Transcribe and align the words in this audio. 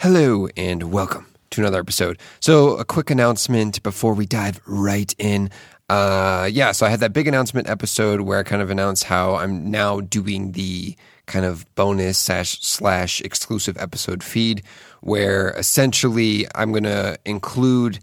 Hello 0.00 0.46
and 0.58 0.92
welcome 0.92 1.26
to 1.48 1.62
another 1.62 1.80
episode. 1.80 2.18
So, 2.38 2.76
a 2.76 2.84
quick 2.84 3.08
announcement 3.08 3.82
before 3.82 4.12
we 4.12 4.26
dive 4.26 4.60
right 4.66 5.14
in. 5.18 5.48
Uh, 5.88 6.50
yeah, 6.52 6.72
so 6.72 6.84
I 6.84 6.90
had 6.90 7.00
that 7.00 7.14
big 7.14 7.26
announcement 7.26 7.66
episode 7.66 8.20
where 8.20 8.38
I 8.38 8.42
kind 8.42 8.60
of 8.60 8.68
announced 8.68 9.04
how 9.04 9.36
I'm 9.36 9.70
now 9.70 10.00
doing 10.00 10.52
the 10.52 10.94
kind 11.24 11.46
of 11.46 11.64
bonus 11.76 12.18
slash, 12.18 12.60
slash 12.60 13.22
exclusive 13.22 13.78
episode 13.78 14.22
feed, 14.22 14.62
where 15.00 15.52
essentially 15.52 16.46
I'm 16.54 16.72
going 16.72 16.84
to 16.84 17.18
include 17.24 17.98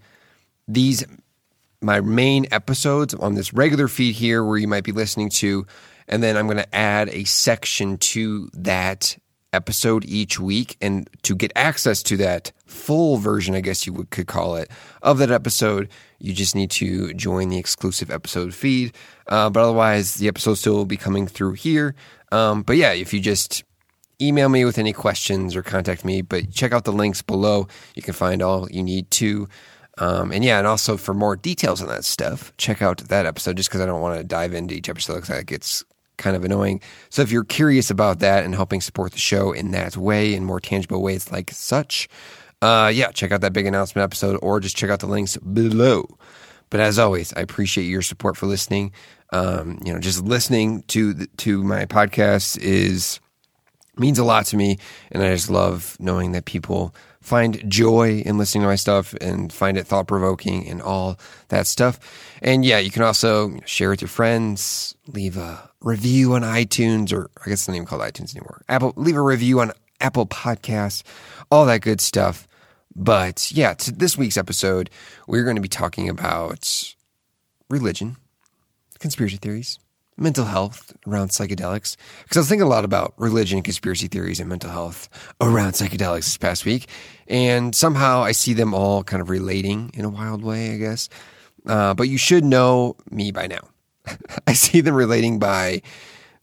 these 0.68 1.05
my 1.80 2.02
main 2.02 2.48
episodes 2.52 3.14
on 3.14 3.36
this 3.36 3.54
regular 3.54 3.88
feed 3.88 4.16
here 4.16 4.44
where 4.44 4.57
you 4.57 4.68
might 4.68 4.84
be 4.84 4.94
listening 4.94 5.30
to 5.30 5.68
and 6.07 6.23
then 6.23 6.38
I'm 6.38 6.48
going 6.48 6.57
to 6.57 6.75
add 6.75 7.10
a 7.10 7.23
section 7.25 7.98
to 7.98 8.50
that 8.54 9.18
episode 9.54 10.04
each 10.06 10.40
week. 10.40 10.76
And 10.82 11.10
to 11.24 11.36
get 11.36 11.52
access 11.56 12.04
to 12.04 12.18
that 12.18 12.52
full 12.66 13.18
version, 13.18 13.56
I 13.56 13.61
guess 13.61 13.86
you 13.86 13.94
would, 13.94 14.10
could 14.10 14.28
call 14.28 14.56
it, 14.56 14.70
of 15.02 15.18
that 15.20 15.32
episode, 15.32 15.89
you 16.20 16.34
just 16.34 16.56
need 16.56 16.71
to 16.71 17.14
join 17.14 17.50
the 17.50 17.58
exclusive 17.58 18.11
episode 18.11 18.54
feed. 18.54 18.94
Uh, 19.28 19.50
but 19.50 19.61
otherwise, 19.64 20.16
the 20.16 20.28
episode 20.28 20.56
still 20.56 20.74
will 20.74 20.86
be 20.86 20.97
coming 20.97 21.28
through 21.28 21.54
here. 21.54 21.96
Um, 22.32 22.64
but 22.64 22.78
yeah, 22.78 22.94
if 22.94 23.14
you 23.14 23.20
just 23.20 23.64
email 24.21 24.50
me 24.50 24.66
with 24.66 24.78
any 24.78 24.94
questions 24.94 25.56
or 25.56 25.64
contact 25.64 26.06
me, 26.06 26.22
but 26.22 26.52
check 26.52 26.72
out 26.72 26.86
the 26.86 26.92
links 26.92 27.22
below. 27.22 27.68
You 27.96 28.02
can 28.02 28.14
find 28.14 28.42
all 28.42 28.70
you 28.72 28.83
need 28.83 29.11
to. 29.11 29.47
Um, 30.00 30.32
and 30.32 30.44
yeah, 30.44 30.58
and 30.58 30.66
also 30.66 30.97
for 30.97 31.14
more 31.14 31.36
details 31.36 31.82
on 31.82 31.88
that 31.89 32.03
stuff, 32.03 32.52
check 32.58 32.81
out 32.81 32.97
that 32.97 33.25
episode 33.25 33.58
just 33.58 33.70
because 33.70 33.81
I 33.81 33.86
don't 33.86 34.02
want 34.02 34.17
to 34.17 34.23
dive 34.23 34.53
into 34.53 34.73
each 34.73 34.89
episode 34.89 35.16
because 35.16 35.30
that 35.30 35.45
gets 35.45 35.83
kind 36.23 36.36
of 36.36 36.44
annoying. 36.44 36.81
So 37.09 37.22
if 37.22 37.31
you're 37.31 37.44
curious 37.44 37.91
about 37.91 38.19
that 38.19 38.44
and 38.44 38.55
helping 38.55 38.81
support 38.81 39.11
the 39.11 39.19
show 39.19 39.52
in 39.52 39.72
that 39.72 39.95
way, 39.97 40.33
in 40.33 40.45
more 40.45 40.59
tangible 40.59 41.02
ways 41.02 41.31
like 41.31 41.52
such, 41.52 42.08
uh, 42.61 42.91
yeah, 42.94 43.11
check 43.11 43.31
out 43.31 43.41
that 43.41 43.53
big 43.53 43.66
announcement 43.66 44.03
episode 44.03 44.39
or 44.41 44.59
just 44.59 44.77
check 44.77 44.89
out 44.89 45.02
the 45.02 45.05
links 45.05 45.38
below. 45.38 46.07
But 46.69 46.80
as 46.80 46.97
always, 46.97 47.33
I 47.33 47.41
appreciate 47.41 47.83
your 47.83 48.02
support 48.02 48.38
for 48.38 48.47
listening. 48.47 48.93
Um, 49.31 49.80
you 49.85 49.93
know, 49.93 49.99
just 49.99 50.23
listening 50.23 50.83
to 50.88 51.13
the, 51.13 51.27
to 51.38 51.63
my 51.63 51.85
podcast 51.85 52.58
is 52.59 53.19
means 53.97 54.17
a 54.17 54.23
lot 54.23 54.45
to 54.47 54.58
me, 54.58 54.80
and 55.11 55.21
I 55.21 55.35
just 55.35 55.49
love 55.49 55.97
knowing 55.99 56.31
that 56.31 56.45
people 56.45 56.95
find 57.21 57.63
joy 57.69 58.21
in 58.25 58.37
listening 58.37 58.63
to 58.63 58.67
my 58.67 58.75
stuff 58.75 59.13
and 59.21 59.52
find 59.52 59.77
it 59.77 59.87
thought 59.87 60.08
provoking 60.08 60.67
and 60.67 60.81
all 60.81 61.17
that 61.49 61.67
stuff. 61.67 61.99
And 62.41 62.65
yeah, 62.65 62.80
you 62.80 62.91
can 62.91 63.02
also 63.03 63.59
share 63.65 63.89
with 63.89 64.02
your 64.02 64.09
friends, 64.09 64.95
leave 65.08 65.37
a 65.37 65.69
review 65.84 66.34
on 66.34 66.42
iTunes, 66.42 67.14
or 67.14 67.30
I 67.42 67.50
guess 67.50 67.59
it's 67.59 67.67
not 67.67 67.76
even 67.76 67.86
called 67.86 68.02
iTunes 68.02 68.36
anymore. 68.36 68.64
Apple, 68.70 68.94
leave 68.95 69.16
a 69.16 69.22
review 69.22 69.59
on 69.59 69.72
Apple 70.00 70.26
Podcasts, 70.26 71.03
all 71.52 71.66
that 71.66 71.81
good 71.81 72.02
stuff. 72.02 72.48
But 72.95 73.52
yeah, 73.52 73.73
to 73.73 73.92
this 73.92 74.17
week's 74.17 74.38
episode, 74.38 74.89
we're 75.28 75.44
going 75.44 75.56
to 75.56 75.61
be 75.61 75.67
talking 75.67 76.09
about 76.09 76.95
religion, 77.70 78.17
conspiracy 79.00 79.38
theories, 79.38 79.80
mental 80.17 80.45
health 80.45 80.95
around 81.08 81.30
psychedelics. 81.30 81.98
Because 82.23 82.38
I 82.38 82.39
was 82.42 82.50
thinking 82.50 82.67
a 82.67 82.70
lot 82.70 82.86
about 82.86 83.14
religion, 83.17 83.61
conspiracy 83.64 84.08
theories, 84.08 84.39
and 84.39 84.48
mental 84.48 84.70
health 84.70 85.09
around 85.42 85.73
psychedelics 85.73 86.26
this 86.26 86.38
past 86.38 86.66
week. 86.66 86.88
And 87.28 87.76
somehow 87.76 88.22
I 88.22 88.31
see 88.31 88.54
them 88.54 88.73
all 88.73 89.04
kind 89.04 89.22
of 89.22 89.30
relating 89.30 89.92
in 89.95 90.06
a 90.06 90.09
wild 90.09 90.44
way, 90.44 90.73
I 90.73 90.78
guess. 90.78 91.09
Uh, 91.66 91.94
but 91.94 92.09
you 92.09 92.17
should 92.17 92.44
know 92.44 92.95
me 93.09 93.31
by 93.31 93.48
now. 93.48 93.72
I 94.47 94.53
see 94.53 94.81
them 94.81 94.95
relating 94.95 95.39
by 95.39 95.81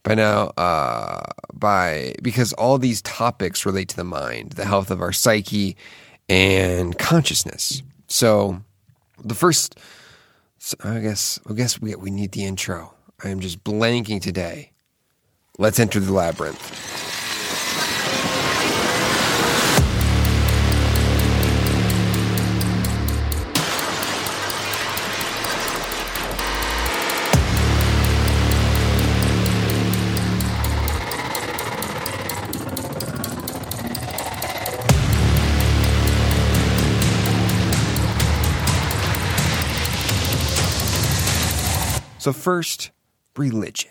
by 0.03 0.15
now 0.15 0.47
uh, 0.57 1.23
by 1.53 2.15
because 2.21 2.53
all 2.53 2.77
these 2.77 3.01
topics 3.01 3.65
relate 3.65 3.89
to 3.89 3.95
the 3.95 4.03
mind, 4.03 4.53
the 4.53 4.65
health 4.65 4.91
of 4.91 5.01
our 5.01 5.11
psyche, 5.11 5.75
and 6.29 6.97
consciousness. 6.97 7.83
So 8.07 8.61
the 9.23 9.35
first, 9.35 9.77
I 10.83 10.99
guess, 10.99 11.39
I 11.49 11.53
guess 11.53 11.81
we 11.81 11.95
we 11.95 12.11
need 12.11 12.31
the 12.31 12.45
intro. 12.45 12.93
I 13.23 13.29
am 13.29 13.39
just 13.39 13.63
blanking 13.63 14.21
today. 14.21 14.71
Let's 15.57 15.79
enter 15.79 15.99
the 15.99 16.13
labyrinth. 16.13 17.10
So, 42.21 42.31
first, 42.31 42.91
religion. 43.35 43.89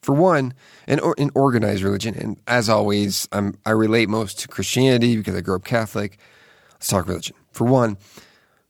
For 0.00 0.14
one, 0.14 0.54
an, 0.86 1.00
an 1.18 1.30
organized 1.34 1.82
religion, 1.82 2.14
and 2.14 2.40
as 2.46 2.70
always, 2.70 3.28
I'm, 3.30 3.58
I 3.66 3.72
relate 3.72 4.08
most 4.08 4.38
to 4.38 4.48
Christianity 4.48 5.18
because 5.18 5.34
I 5.34 5.42
grew 5.42 5.56
up 5.56 5.64
Catholic. 5.64 6.18
Let's 6.72 6.86
talk 6.86 7.06
religion. 7.06 7.36
For 7.52 7.64
one, 7.64 7.98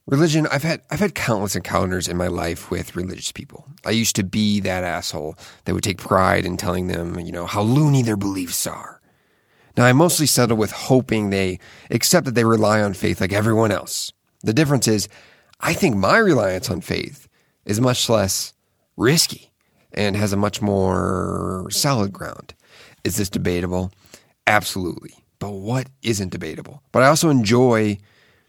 religion. 0.06 0.48
I've 0.50 0.64
had 0.64 0.82
I've 0.90 0.98
had 0.98 1.14
countless 1.14 1.54
encounters 1.54 2.08
in 2.08 2.16
my 2.16 2.26
life 2.26 2.72
with 2.72 2.96
religious 2.96 3.30
people. 3.30 3.68
I 3.86 3.90
used 3.90 4.16
to 4.16 4.24
be 4.24 4.58
that 4.62 4.82
asshole 4.82 5.36
that 5.64 5.74
would 5.74 5.84
take 5.84 5.98
pride 5.98 6.44
in 6.44 6.56
telling 6.56 6.88
them, 6.88 7.20
you 7.20 7.30
know, 7.30 7.46
how 7.46 7.62
loony 7.62 8.02
their 8.02 8.16
beliefs 8.16 8.66
are. 8.66 9.00
Now, 9.76 9.84
I 9.84 9.92
mostly 9.92 10.26
settle 10.26 10.56
with 10.56 10.72
hoping 10.72 11.30
they 11.30 11.60
accept 11.92 12.24
that 12.26 12.34
they 12.34 12.42
rely 12.42 12.82
on 12.82 12.94
faith 12.94 13.20
like 13.20 13.32
everyone 13.32 13.70
else. 13.70 14.12
The 14.42 14.52
difference 14.52 14.88
is, 14.88 15.08
I 15.60 15.72
think 15.72 15.94
my 15.94 16.18
reliance 16.18 16.68
on 16.68 16.80
faith 16.80 17.28
is 17.64 17.80
much 17.80 18.08
less 18.08 18.54
risky 18.98 19.50
and 19.92 20.16
has 20.16 20.32
a 20.32 20.36
much 20.36 20.60
more 20.60 21.66
solid 21.70 22.12
ground. 22.12 22.54
Is 23.04 23.16
this 23.16 23.30
debatable? 23.30 23.92
Absolutely. 24.46 25.14
But 25.38 25.52
what 25.52 25.88
isn't 26.02 26.30
debatable? 26.30 26.82
But 26.92 27.04
I 27.04 27.06
also 27.06 27.30
enjoy 27.30 27.98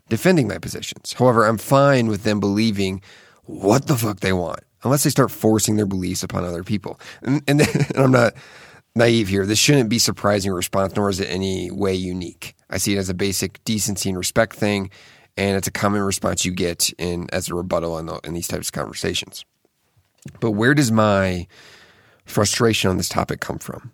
defending 0.10 0.48
my 0.48 0.58
positions. 0.58 1.14
However, 1.14 1.46
I'm 1.46 1.58
fine 1.58 2.08
with 2.08 2.24
them 2.24 2.40
believing 2.40 3.02
what 3.44 3.88
the 3.88 3.96
fuck 3.96 4.20
they 4.20 4.34
want, 4.34 4.62
unless 4.84 5.04
they 5.04 5.10
start 5.10 5.32
forcing 5.32 5.76
their 5.76 5.86
beliefs 5.86 6.24
upon 6.24 6.44
other 6.44 6.64
people. 6.64 7.00
And, 7.22 7.42
and, 7.48 7.62
and 7.76 7.98
I'm 7.98 8.12
not 8.12 8.34
naive 8.96 9.28
here. 9.28 9.46
This 9.46 9.60
shouldn't 9.60 9.90
be 9.90 10.00
surprising 10.00 10.52
response, 10.52 10.96
nor 10.96 11.10
is 11.10 11.20
it 11.20 11.30
any 11.30 11.70
way 11.72 11.94
unique. 11.94 12.56
I 12.70 12.78
see 12.78 12.96
it 12.96 12.98
as 12.98 13.10
a 13.10 13.14
basic 13.14 13.64
decency 13.64 14.10
and 14.10 14.18
respect 14.18 14.56
thing, 14.56 14.90
and 15.38 15.58
it's 15.58 15.68
a 15.68 15.72
common 15.72 16.02
response 16.02 16.44
you 16.44 16.52
get 16.52 16.92
in 16.98 17.28
as 17.32 17.50
a 17.50 17.56
rebuttal 17.56 17.98
in, 18.00 18.08
the, 18.08 18.20
in 18.24 18.34
these 18.34 18.48
types 18.48 18.70
of 18.70 18.74
conversations. 18.74 19.46
But 20.40 20.52
where 20.52 20.74
does 20.74 20.92
my 20.92 21.48
frustration 22.26 22.90
on 22.90 22.98
this 22.98 23.10
topic 23.10 23.40
come 23.40 23.60
from? 23.60 23.92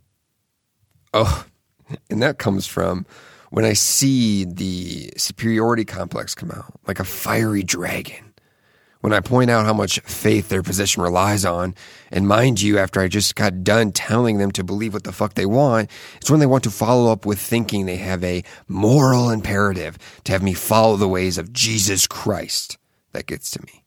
Oh, 1.14 1.46
and 2.10 2.22
that 2.22 2.38
comes 2.38 2.68
from 2.68 3.06
when 3.50 3.66
I 3.66 3.74
see 3.74 4.44
the 4.44 5.14
superiority 5.18 5.86
complex 5.86 6.36
come 6.36 6.52
out 6.52 6.74
like 6.88 7.00
a 7.00 7.06
fiery 7.06 7.64
dragon. 7.64 8.34
When 9.02 9.14
I 9.14 9.20
point 9.20 9.52
out 9.52 9.66
how 9.66 9.74
much 9.74 10.00
faith 10.00 10.50
their 10.50 10.64
position 10.64 11.04
relies 11.04 11.46
on, 11.46 11.76
and 12.12 12.28
mind 12.28 12.60
you, 12.60 12.80
after 12.80 13.00
I 13.00 13.08
just 13.08 13.36
got 13.36 13.64
done 13.64 13.92
telling 13.92 14.40
them 14.40 14.50
to 14.52 14.64
believe 14.64 14.96
what 14.96 15.04
the 15.04 15.12
fuck 15.12 15.36
they 15.36 15.46
want, 15.46 15.92
it's 16.18 16.32
when 16.32 16.40
they 16.40 16.48
want 16.48 16.64
to 16.64 16.72
follow 16.72 17.12
up 17.12 17.24
with 17.24 17.40
thinking 17.40 17.86
they 17.86 17.98
have 17.98 18.24
a 18.24 18.44
moral 18.68 19.30
imperative 19.30 20.00
to 20.24 20.32
have 20.32 20.42
me 20.42 20.56
follow 20.56 20.98
the 20.98 21.08
ways 21.08 21.38
of 21.38 21.54
Jesus 21.54 22.08
Christ 22.08 22.80
that 23.12 23.28
gets 23.28 23.52
to 23.52 23.62
me 23.62 23.85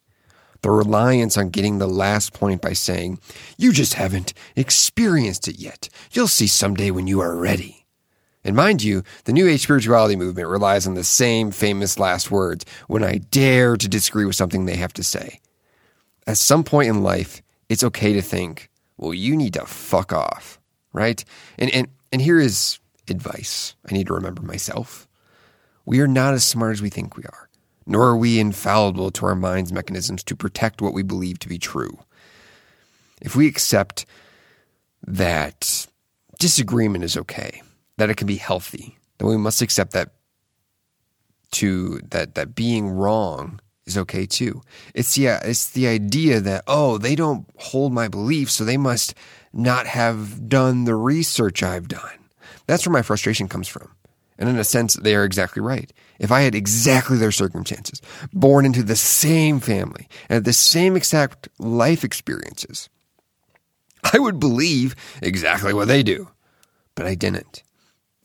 the 0.62 0.70
reliance 0.70 1.36
on 1.36 1.50
getting 1.50 1.78
the 1.78 1.88
last 1.88 2.32
point 2.32 2.60
by 2.60 2.72
saying, 2.72 3.20
You 3.56 3.72
just 3.72 3.94
haven't 3.94 4.34
experienced 4.56 5.48
it 5.48 5.58
yet. 5.58 5.88
You'll 6.12 6.28
see 6.28 6.46
someday 6.46 6.90
when 6.90 7.06
you 7.06 7.20
are 7.20 7.36
ready. 7.36 7.86
And 8.44 8.56
mind 8.56 8.82
you, 8.82 9.02
the 9.24 9.32
New 9.32 9.48
Age 9.48 9.62
spirituality 9.62 10.16
movement 10.16 10.48
relies 10.48 10.86
on 10.86 10.94
the 10.94 11.04
same 11.04 11.50
famous 11.50 11.98
last 11.98 12.30
words 12.30 12.64
when 12.86 13.04
I 13.04 13.18
dare 13.18 13.76
to 13.76 13.88
disagree 13.88 14.24
with 14.24 14.36
something 14.36 14.64
they 14.64 14.76
have 14.76 14.92
to 14.94 15.02
say. 15.02 15.40
At 16.26 16.38
some 16.38 16.64
point 16.64 16.88
in 16.88 17.02
life, 17.02 17.42
it's 17.68 17.84
okay 17.84 18.12
to 18.12 18.22
think, 18.22 18.70
well, 18.96 19.14
you 19.14 19.36
need 19.36 19.54
to 19.54 19.66
fuck 19.66 20.12
off, 20.12 20.58
right? 20.92 21.22
And, 21.58 21.70
and, 21.70 21.88
and 22.12 22.22
here 22.22 22.38
is 22.38 22.78
advice 23.08 23.74
I 23.88 23.92
need 23.92 24.06
to 24.06 24.14
remember 24.14 24.42
myself. 24.42 25.08
We 25.84 26.00
are 26.00 26.08
not 26.08 26.34
as 26.34 26.44
smart 26.44 26.72
as 26.72 26.82
we 26.82 26.90
think 26.90 27.16
we 27.16 27.24
are 27.24 27.47
nor 27.88 28.08
are 28.08 28.16
we 28.16 28.38
infallible 28.38 29.10
to 29.10 29.24
our 29.26 29.34
mind's 29.34 29.72
mechanisms 29.72 30.22
to 30.22 30.36
protect 30.36 30.82
what 30.82 30.92
we 30.92 31.02
believe 31.02 31.38
to 31.40 31.48
be 31.48 31.58
true. 31.58 31.98
If 33.22 33.34
we 33.34 33.48
accept 33.48 34.04
that 35.06 35.86
disagreement 36.38 37.02
is 37.02 37.16
okay, 37.16 37.62
that 37.96 38.10
it 38.10 38.16
can 38.18 38.26
be 38.26 38.36
healthy, 38.36 38.98
then 39.16 39.28
we 39.28 39.38
must 39.38 39.62
accept 39.62 39.92
that 39.92 40.10
to 41.50 41.98
that 42.10 42.34
that 42.34 42.54
being 42.54 42.90
wrong 42.90 43.58
is 43.86 43.96
okay 43.96 44.26
too. 44.26 44.60
It's 44.94 45.16
yeah, 45.16 45.40
it's 45.42 45.70
the 45.70 45.88
idea 45.88 46.40
that 46.40 46.64
oh, 46.66 46.98
they 46.98 47.16
don't 47.16 47.46
hold 47.56 47.94
my 47.94 48.06
beliefs, 48.06 48.52
so 48.52 48.64
they 48.64 48.76
must 48.76 49.14
not 49.54 49.86
have 49.86 50.46
done 50.46 50.84
the 50.84 50.94
research 50.94 51.62
I've 51.62 51.88
done. 51.88 52.18
That's 52.66 52.86
where 52.86 52.92
my 52.92 53.02
frustration 53.02 53.48
comes 53.48 53.66
from. 53.66 53.90
And 54.38 54.48
in 54.48 54.58
a 54.58 54.64
sense, 54.64 54.94
they 54.94 55.14
are 55.16 55.24
exactly 55.24 55.62
right. 55.62 55.90
If 56.18 56.32
I 56.32 56.40
had 56.40 56.54
exactly 56.54 57.16
their 57.16 57.32
circumstances, 57.32 58.02
born 58.32 58.64
into 58.64 58.82
the 58.82 58.96
same 58.96 59.60
family, 59.60 60.08
and 60.28 60.36
had 60.36 60.44
the 60.44 60.52
same 60.52 60.96
exact 60.96 61.48
life 61.58 62.02
experiences, 62.02 62.88
I 64.12 64.18
would 64.18 64.40
believe 64.40 64.94
exactly 65.22 65.72
what 65.72 65.88
they 65.88 66.02
do. 66.02 66.28
But 66.94 67.06
I 67.06 67.14
didn't. 67.14 67.62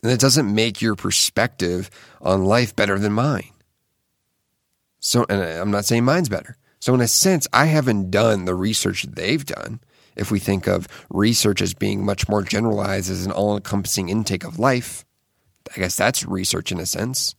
And 0.01 0.11
that 0.11 0.19
doesn't 0.19 0.53
make 0.53 0.81
your 0.81 0.95
perspective 0.95 1.89
on 2.21 2.45
life 2.45 2.75
better 2.75 2.97
than 2.97 3.13
mine. 3.13 3.51
So, 4.99 5.25
and 5.29 5.41
I'm 5.41 5.71
not 5.71 5.85
saying 5.85 6.05
mine's 6.05 6.29
better. 6.29 6.57
So, 6.79 6.93
in 6.93 7.01
a 7.01 7.07
sense, 7.07 7.47
I 7.53 7.65
haven't 7.65 8.11
done 8.11 8.45
the 8.45 8.55
research 8.55 9.03
they've 9.03 9.45
done. 9.45 9.79
If 10.15 10.31
we 10.31 10.39
think 10.39 10.67
of 10.67 10.87
research 11.09 11.61
as 11.61 11.73
being 11.73 12.05
much 12.05 12.27
more 12.27 12.41
generalized 12.41 13.09
as 13.09 13.25
an 13.25 13.31
all 13.31 13.55
encompassing 13.55 14.09
intake 14.09 14.43
of 14.43 14.59
life, 14.59 15.05
I 15.75 15.79
guess 15.79 15.95
that's 15.95 16.25
research 16.25 16.71
in 16.71 16.79
a 16.79 16.85
sense. 16.85 17.35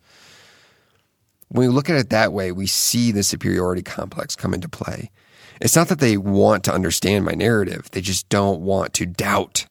When 1.49 1.69
we 1.69 1.75
look 1.75 1.91
at 1.91 1.97
it 1.97 2.11
that 2.11 2.33
way, 2.33 2.53
we 2.53 2.67
see 2.67 3.13
the 3.13 3.23
superiority 3.23 3.83
complex 3.83 4.35
come 4.37 4.55
into 4.55 4.69
play. 4.69 5.11
It's 5.61 5.77
not 5.77 5.89
that 5.89 6.01
they 6.01 6.17
want 6.17 6.65
to 6.65 6.75
understand 6.75 7.25
my 7.25 7.33
narrative, 7.33 7.91
they 7.93 8.01
just 8.01 8.29
don't 8.29 8.61
want 8.61 8.93
to 8.95 9.07
doubt 9.07 9.67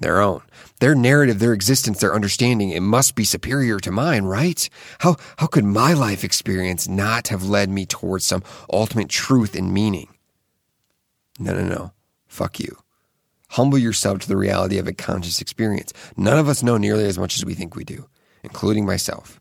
their 0.00 0.20
own. 0.20 0.42
Their 0.80 0.94
narrative, 0.94 1.38
their 1.38 1.52
existence, 1.52 2.00
their 2.00 2.14
understanding, 2.14 2.70
it 2.70 2.80
must 2.80 3.14
be 3.14 3.24
superior 3.24 3.78
to 3.80 3.90
mine, 3.90 4.24
right? 4.24 4.68
How, 5.00 5.16
how 5.36 5.46
could 5.46 5.64
my 5.64 5.92
life 5.92 6.24
experience 6.24 6.88
not 6.88 7.28
have 7.28 7.44
led 7.44 7.68
me 7.68 7.84
towards 7.84 8.24
some 8.24 8.42
ultimate 8.72 9.10
truth 9.10 9.54
and 9.54 9.72
meaning? 9.72 10.08
No, 11.38 11.54
no, 11.54 11.62
no. 11.62 11.92
Fuck 12.26 12.60
you. 12.60 12.78
Humble 13.50 13.78
yourself 13.78 14.20
to 14.20 14.28
the 14.28 14.36
reality 14.36 14.78
of 14.78 14.86
a 14.86 14.92
conscious 14.92 15.40
experience. 15.40 15.92
None 16.16 16.38
of 16.38 16.48
us 16.48 16.62
know 16.62 16.76
nearly 16.76 17.04
as 17.04 17.18
much 17.18 17.36
as 17.36 17.44
we 17.44 17.54
think 17.54 17.74
we 17.74 17.84
do, 17.84 18.08
including 18.42 18.86
myself. 18.86 19.39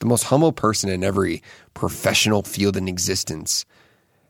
The 0.00 0.06
most 0.06 0.24
humble 0.24 0.52
person 0.52 0.90
in 0.90 1.02
every 1.02 1.42
professional 1.74 2.42
field 2.42 2.76
in 2.76 2.88
existence 2.88 3.64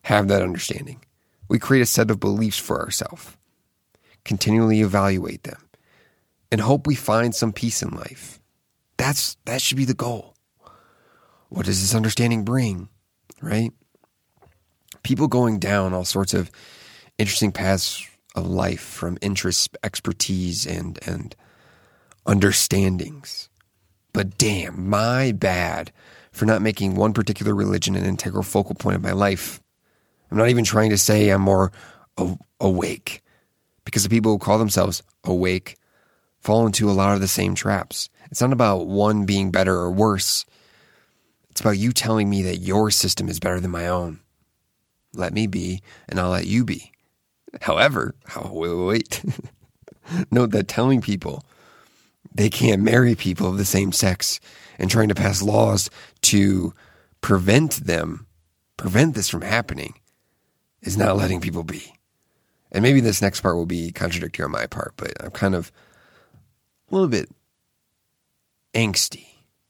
have 0.03 0.29
that 0.29 0.43
understanding. 0.43 1.01
We 1.49 1.59
create 1.59 1.83
a 1.83 1.87
set 1.87 2.11
of 2.11 2.21
beliefs 2.21 2.59
for 2.59 2.81
ourselves, 2.81 3.37
continually 4.25 4.81
evaluate 4.81 5.43
them, 5.43 5.69
and 6.51 6.61
hope 6.61 6.87
we 6.87 6.95
find 6.95 7.35
some 7.35 7.53
peace 7.53 7.83
in 7.83 7.91
life. 7.91 8.41
That's 8.97 9.37
that 9.45 9.61
should 9.61 9.77
be 9.77 9.85
the 9.85 9.95
goal. 9.95 10.35
What 11.49 11.67
does 11.67 11.81
this 11.81 11.95
understanding 11.95 12.45
bring? 12.45 12.89
Right? 13.41 13.73
People 15.03 15.29
going 15.29 15.59
down 15.59 15.93
all 15.93 16.05
sorts 16.05 16.35
of 16.35 16.51
interesting 17.19 17.53
paths 17.53 18.07
of 18.35 18.47
life 18.47 18.81
from 18.81 19.19
interests, 19.21 19.69
expertise, 19.83 20.67
and 20.67 20.99
and 21.07 21.35
understandings. 22.27 23.49
But 24.17 24.39
damn, 24.39 24.89
my 24.89 25.33
bad 25.33 25.93
for 26.33 26.47
not 26.47 26.63
making 26.63 26.95
one 26.95 27.13
particular 27.13 27.55
religion 27.55 27.97
an 27.97 28.07
integral 28.07 28.43
focal 28.43 28.75
point 28.75 28.97
of 28.97 29.03
my 29.03 29.13
life. 29.13 29.61
I'm 30.31 30.39
not 30.39 30.49
even 30.49 30.65
trying 30.65 30.89
to 30.89 30.97
say 30.97 31.29
I'm 31.29 31.43
more 31.43 31.71
awake, 32.59 33.23
because 33.85 34.05
the 34.05 34.09
people 34.09 34.33
who 34.33 34.39
call 34.39 34.57
themselves 34.57 35.03
awake 35.23 35.77
fall 36.41 36.65
into 36.65 36.89
a 36.89 36.97
lot 36.97 37.13
of 37.13 37.21
the 37.21 37.29
same 37.29 37.55
traps. 37.55 38.09
It's 38.31 38.41
not 38.41 38.55
about 38.55 38.87
one 38.87 39.27
being 39.27 39.51
better 39.51 39.75
or 39.75 39.91
worse. 39.91 40.47
It's 41.51 41.61
about 41.61 41.77
you 41.77 41.93
telling 41.93 42.31
me 42.31 42.41
that 42.45 42.57
your 42.57 42.91
system 42.91 43.29
is 43.29 43.39
better 43.39 43.61
than 43.61 43.71
my 43.71 43.87
own. 43.87 44.21
Let 45.13 45.35
me 45.35 45.47
be, 45.47 45.83
and 46.09 46.19
I'll 46.19 46.31
let 46.31 46.47
you 46.47 46.65
be. 46.65 46.91
However, 47.61 48.15
oh, 48.35 48.51
wait, 48.51 48.73
wait, 48.73 48.87
wait. 48.87 50.27
note 50.31 50.53
that 50.53 50.69
telling 50.69 51.03
people 51.03 51.45
they 52.37 52.51
can't 52.51 52.83
marry 52.83 53.15
people 53.15 53.49
of 53.49 53.59
the 53.59 53.65
same 53.65 53.93
sex 53.93 54.41
and 54.79 54.91
trying 54.91 55.09
to 55.09 55.15
pass 55.15 55.43
laws 55.43 55.91
to 56.23 56.75
prevent 57.21 57.87
them, 57.87 58.27
prevent 58.77 59.15
this 59.15 59.29
from 59.29 59.43
happening, 59.43 59.95
is 60.83 60.97
not 60.97 61.17
letting 61.17 61.41
people 61.41 61.65
be. 61.65 61.95
And 62.73 62.83
maybe 62.83 63.01
this 63.01 63.23
next 63.23 63.41
part 63.41 63.57
will 63.57 63.67
be 63.67 63.91
contradictory 63.91 64.45
on 64.45 64.51
my 64.51 64.67
part, 64.67 64.93
but 64.97 65.13
I'm 65.21 65.31
kind 65.31 65.55
of 65.55 65.73
a 66.91 66.95
little 66.95 67.09
bit 67.09 67.31
angsty 68.75 69.27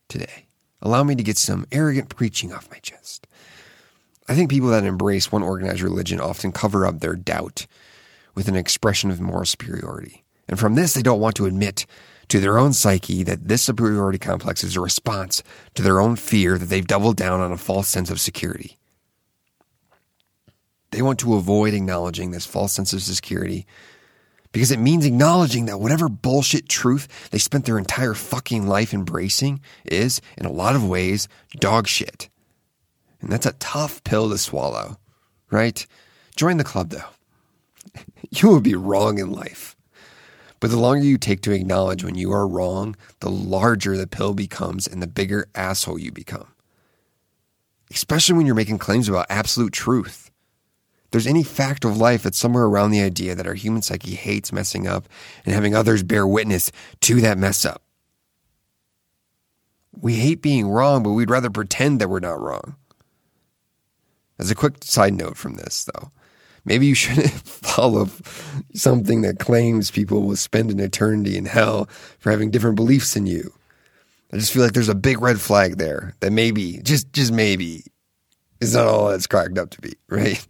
today. 0.08 0.46
Allow 0.82 1.04
me 1.04 1.14
to 1.14 1.22
get 1.22 1.38
some 1.38 1.66
arrogant 1.70 2.08
preaching 2.08 2.52
off 2.52 2.70
my 2.70 2.78
chest. 2.78 3.26
I 4.28 4.34
think 4.34 4.50
people 4.50 4.68
that 4.70 4.84
embrace 4.84 5.30
one 5.30 5.42
organized 5.42 5.82
religion 5.82 6.20
often 6.20 6.50
cover 6.50 6.84
up 6.84 6.98
their 6.98 7.14
doubt 7.14 7.66
with 8.34 8.48
an 8.48 8.56
expression 8.56 9.10
of 9.10 9.20
moral 9.20 9.46
superiority. 9.46 10.24
And 10.48 10.58
from 10.58 10.74
this, 10.74 10.94
they 10.94 11.02
don't 11.02 11.20
want 11.20 11.36
to 11.36 11.46
admit 11.46 11.86
to 12.28 12.40
their 12.40 12.58
own 12.58 12.73
psyche 12.73 13.23
that 13.23 13.49
this 13.49 13.62
superiority 13.62 14.19
complex 14.19 14.64
is 14.64 14.76
a 14.76 14.81
response 14.81 15.43
to 15.75 15.82
their 15.82 16.00
own 16.00 16.17
fear 16.17 16.58
that 16.58 16.67
they've 16.67 16.87
doubled 16.87 17.17
down 17.17 17.40
on 17.40 17.52
a 17.52 17.56
false 17.56 17.88
sense 17.88 18.11
of 18.11 18.20
security. 18.20 18.76
They 20.90 21.02
want 21.02 21.19
to 21.20 21.34
avoid 21.34 21.75
acknowledging 21.75 22.31
this 22.31 22.46
false 22.46 22.73
sense 22.73 22.93
of 22.93 23.02
security 23.02 23.67
because 24.52 24.70
it 24.70 24.78
means 24.78 25.05
acknowledging 25.05 25.67
that 25.67 25.81
whatever 25.81 26.08
bullshit 26.08 26.69
truth 26.69 27.28
they 27.31 27.38
spent 27.38 27.67
their 27.67 27.78
entire 27.78 28.14
fucking 28.14 28.67
life 28.67 28.94
embracing 28.94 29.61
is, 29.84 30.20
in 30.38 30.46
a 30.46 30.52
lot 30.52 30.75
of 30.75 30.88
ways, 30.88 31.28
dog 31.58 31.87
shit. 31.87 32.31
And 33.20 33.31
that's 33.31 33.46
a 33.46 33.52
tough 33.55 34.02
pill 34.05 34.31
to 34.31 34.38
swallow, 34.38 34.99
right? 35.50 35.87
Join 36.37 36.56
the 36.56 36.64
club 36.64 36.90
though. 36.90 37.11
You 38.31 38.49
will 38.49 38.61
be 38.61 38.75
wrong 38.75 39.19
in 39.19 39.31
life. 39.31 39.75
But 40.61 40.70
the 40.70 40.79
longer 40.79 41.05
you 41.05 41.19
take 41.19 41.43
to 41.43 41.53
acknowledge 41.53 42.03
when 42.03 42.14
you 42.14 42.32
are 42.32 42.49
wrong, 42.49 42.97
the 43.20 43.31
larger 43.31 43.97
the 43.97 44.06
pill 44.06 44.35
becomes 44.35 44.87
and 44.87 45.03
the 45.03 45.06
bigger 45.06 45.49
asshole 45.55 45.99
you 45.99 46.12
become. 46.12 46.49
Especially 47.91 48.35
when 48.35 48.47
you're 48.47 48.55
making 48.55 48.79
claims 48.79 49.08
about 49.08 49.26
absolute 49.29 49.73
truth. 49.73 50.31
There's 51.11 51.26
any 51.26 51.44
fact 51.44 51.85
of 51.85 51.97
life 51.97 52.23
that's 52.23 52.38
somewhere 52.38 52.64
around 52.64 52.91
the 52.91 53.03
idea 53.03 53.35
that 53.35 53.47
our 53.47 53.55
human 53.55 53.82
psyche 53.82 54.14
hates 54.14 54.53
messing 54.53 54.87
up 54.87 55.08
and 55.44 55.55
having 55.55 55.75
others 55.75 56.03
bear 56.03 56.26
witness 56.26 56.73
to 57.02 57.20
that 57.20 57.38
mess 57.38 57.64
up. 57.64 57.82
We 59.99 60.17
hate 60.17 60.43
being 60.43 60.69
wrong, 60.69 61.02
but 61.02 61.12
we'd 61.12 61.31
rather 61.31 61.49
pretend 61.50 62.00
that 62.00 62.09
we're 62.09 62.20
not 62.20 62.41
wrong. 62.41 62.76
As 64.38 64.50
a 64.50 64.55
quick 64.55 64.85
side 64.85 65.14
note 65.14 65.37
from 65.37 65.55
this, 65.55 65.85
though, 65.85 66.11
maybe 66.66 66.86
you 66.86 66.94
shouldn't 66.94 67.30
follow 67.48 68.08
something 68.74 69.22
that 69.22 69.38
claims 69.38 69.90
people 69.90 70.22
will 70.22 70.36
spend 70.36 70.70
an 70.70 70.80
eternity 70.80 71.38
in 71.38 71.46
hell 71.46 71.86
for 72.18 72.30
having 72.30 72.50
different 72.50 72.76
beliefs 72.76 73.14
than 73.14 73.26
you. 73.26 73.52
I 74.32 74.36
just 74.36 74.52
feel 74.52 74.62
like 74.62 74.72
there's 74.72 74.88
a 74.90 74.94
big 74.94 75.22
red 75.22 75.40
flag 75.40 75.78
there 75.78 76.14
that 76.20 76.32
maybe, 76.32 76.80
just 76.82 77.10
just 77.12 77.32
maybe, 77.32 77.85
is 78.61 78.75
not 78.75 78.87
all 78.87 79.08
it's 79.11 79.26
cracked 79.26 79.56
up 79.56 79.70
to 79.70 79.80
be, 79.80 79.94
right? 80.11 80.44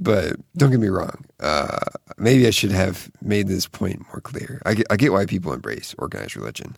but 0.00 0.36
don't 0.56 0.70
get 0.70 0.80
me 0.80 0.88
wrong. 0.88 1.24
Uh, 1.40 1.78
maybe 2.18 2.46
I 2.46 2.50
should 2.50 2.72
have 2.72 3.10
made 3.22 3.48
this 3.48 3.66
point 3.66 4.00
more 4.08 4.20
clear. 4.20 4.60
I 4.66 4.74
get, 4.74 4.86
I 4.90 4.96
get 4.96 5.12
why 5.12 5.26
people 5.26 5.52
embrace 5.52 5.94
organized 5.98 6.36
religion. 6.36 6.76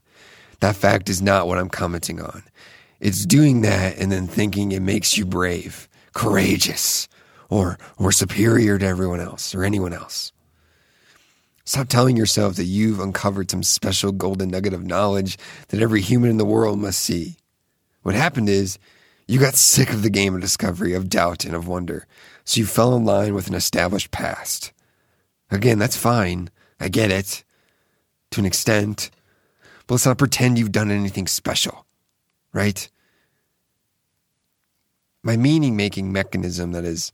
That 0.61 0.77
fact 0.77 1.09
is 1.09 1.23
not 1.23 1.47
what 1.47 1.59
I'm 1.59 1.69
commenting 1.69 2.21
on. 2.21 2.43
It's 3.01 3.27
doing 3.27 3.63
that 3.63 3.99
and 3.99 4.11
then 4.11 4.27
thinking 4.27 4.73
it 4.73 4.83
makes 4.83 5.17
you 5.17 5.25
brave, 5.27 5.89
courageous, 6.15 7.09
or, 7.49 7.79
or 7.99 8.13
superior 8.13 8.79
to 8.79 8.87
everyone 8.87 9.21
else 9.21 9.55
or 9.55 9.65
anyone 9.65 9.93
else. 9.93 10.33
Stop 11.65 11.89
telling 11.89 12.17
yourself 12.17 12.57
that 12.57 12.65
you've 12.65 13.01
uncovered 13.01 13.51
some 13.51 13.63
special 13.63 14.13
golden 14.13 14.51
nugget 14.51 14.73
of 14.73 14.85
knowledge 14.85 15.37
that 15.69 15.81
every 15.81 16.01
human 16.01 16.31
in 16.31 16.37
the 16.37 16.45
world 16.45 16.79
must 16.79 17.01
see. 17.01 17.37
What 18.03 18.15
happened 18.15 18.49
is 18.49 18.79
you 19.27 19.41
got 19.41 19.57
sick 19.57 19.91
of 19.91 20.03
the 20.03 20.11
game 20.11 20.35
of 20.35 20.41
discovery, 20.41 20.95
of 20.95 21.09
doubt, 21.09 21.45
and 21.45 21.55
of 21.55 21.67
wonder, 21.67 22.07
so 22.45 22.61
you 22.61 22.67
fell 22.67 22.95
in 22.97 23.05
line 23.05 23.35
with 23.35 23.49
an 23.49 23.55
established 23.55 24.13
past. 24.13 24.73
Again, 25.51 25.81
that's 25.81 25.97
fine. 25.97 26.51
I 26.79 26.89
get 26.89 27.11
it. 27.11 27.43
To 28.33 28.41
an 28.41 28.47
extent. 28.47 29.11
But 29.87 29.95
let's 29.95 30.07
not 30.07 30.19
pretend 30.19 30.59
you've 30.59 30.73
done 30.73 30.91
anything 30.91 31.27
special 31.27 31.87
right? 32.57 32.89
My 35.27 35.37
meaning 35.37 35.75
making 35.77 36.13
mechanism, 36.13 36.71
that 36.71 36.85
is 36.85 37.11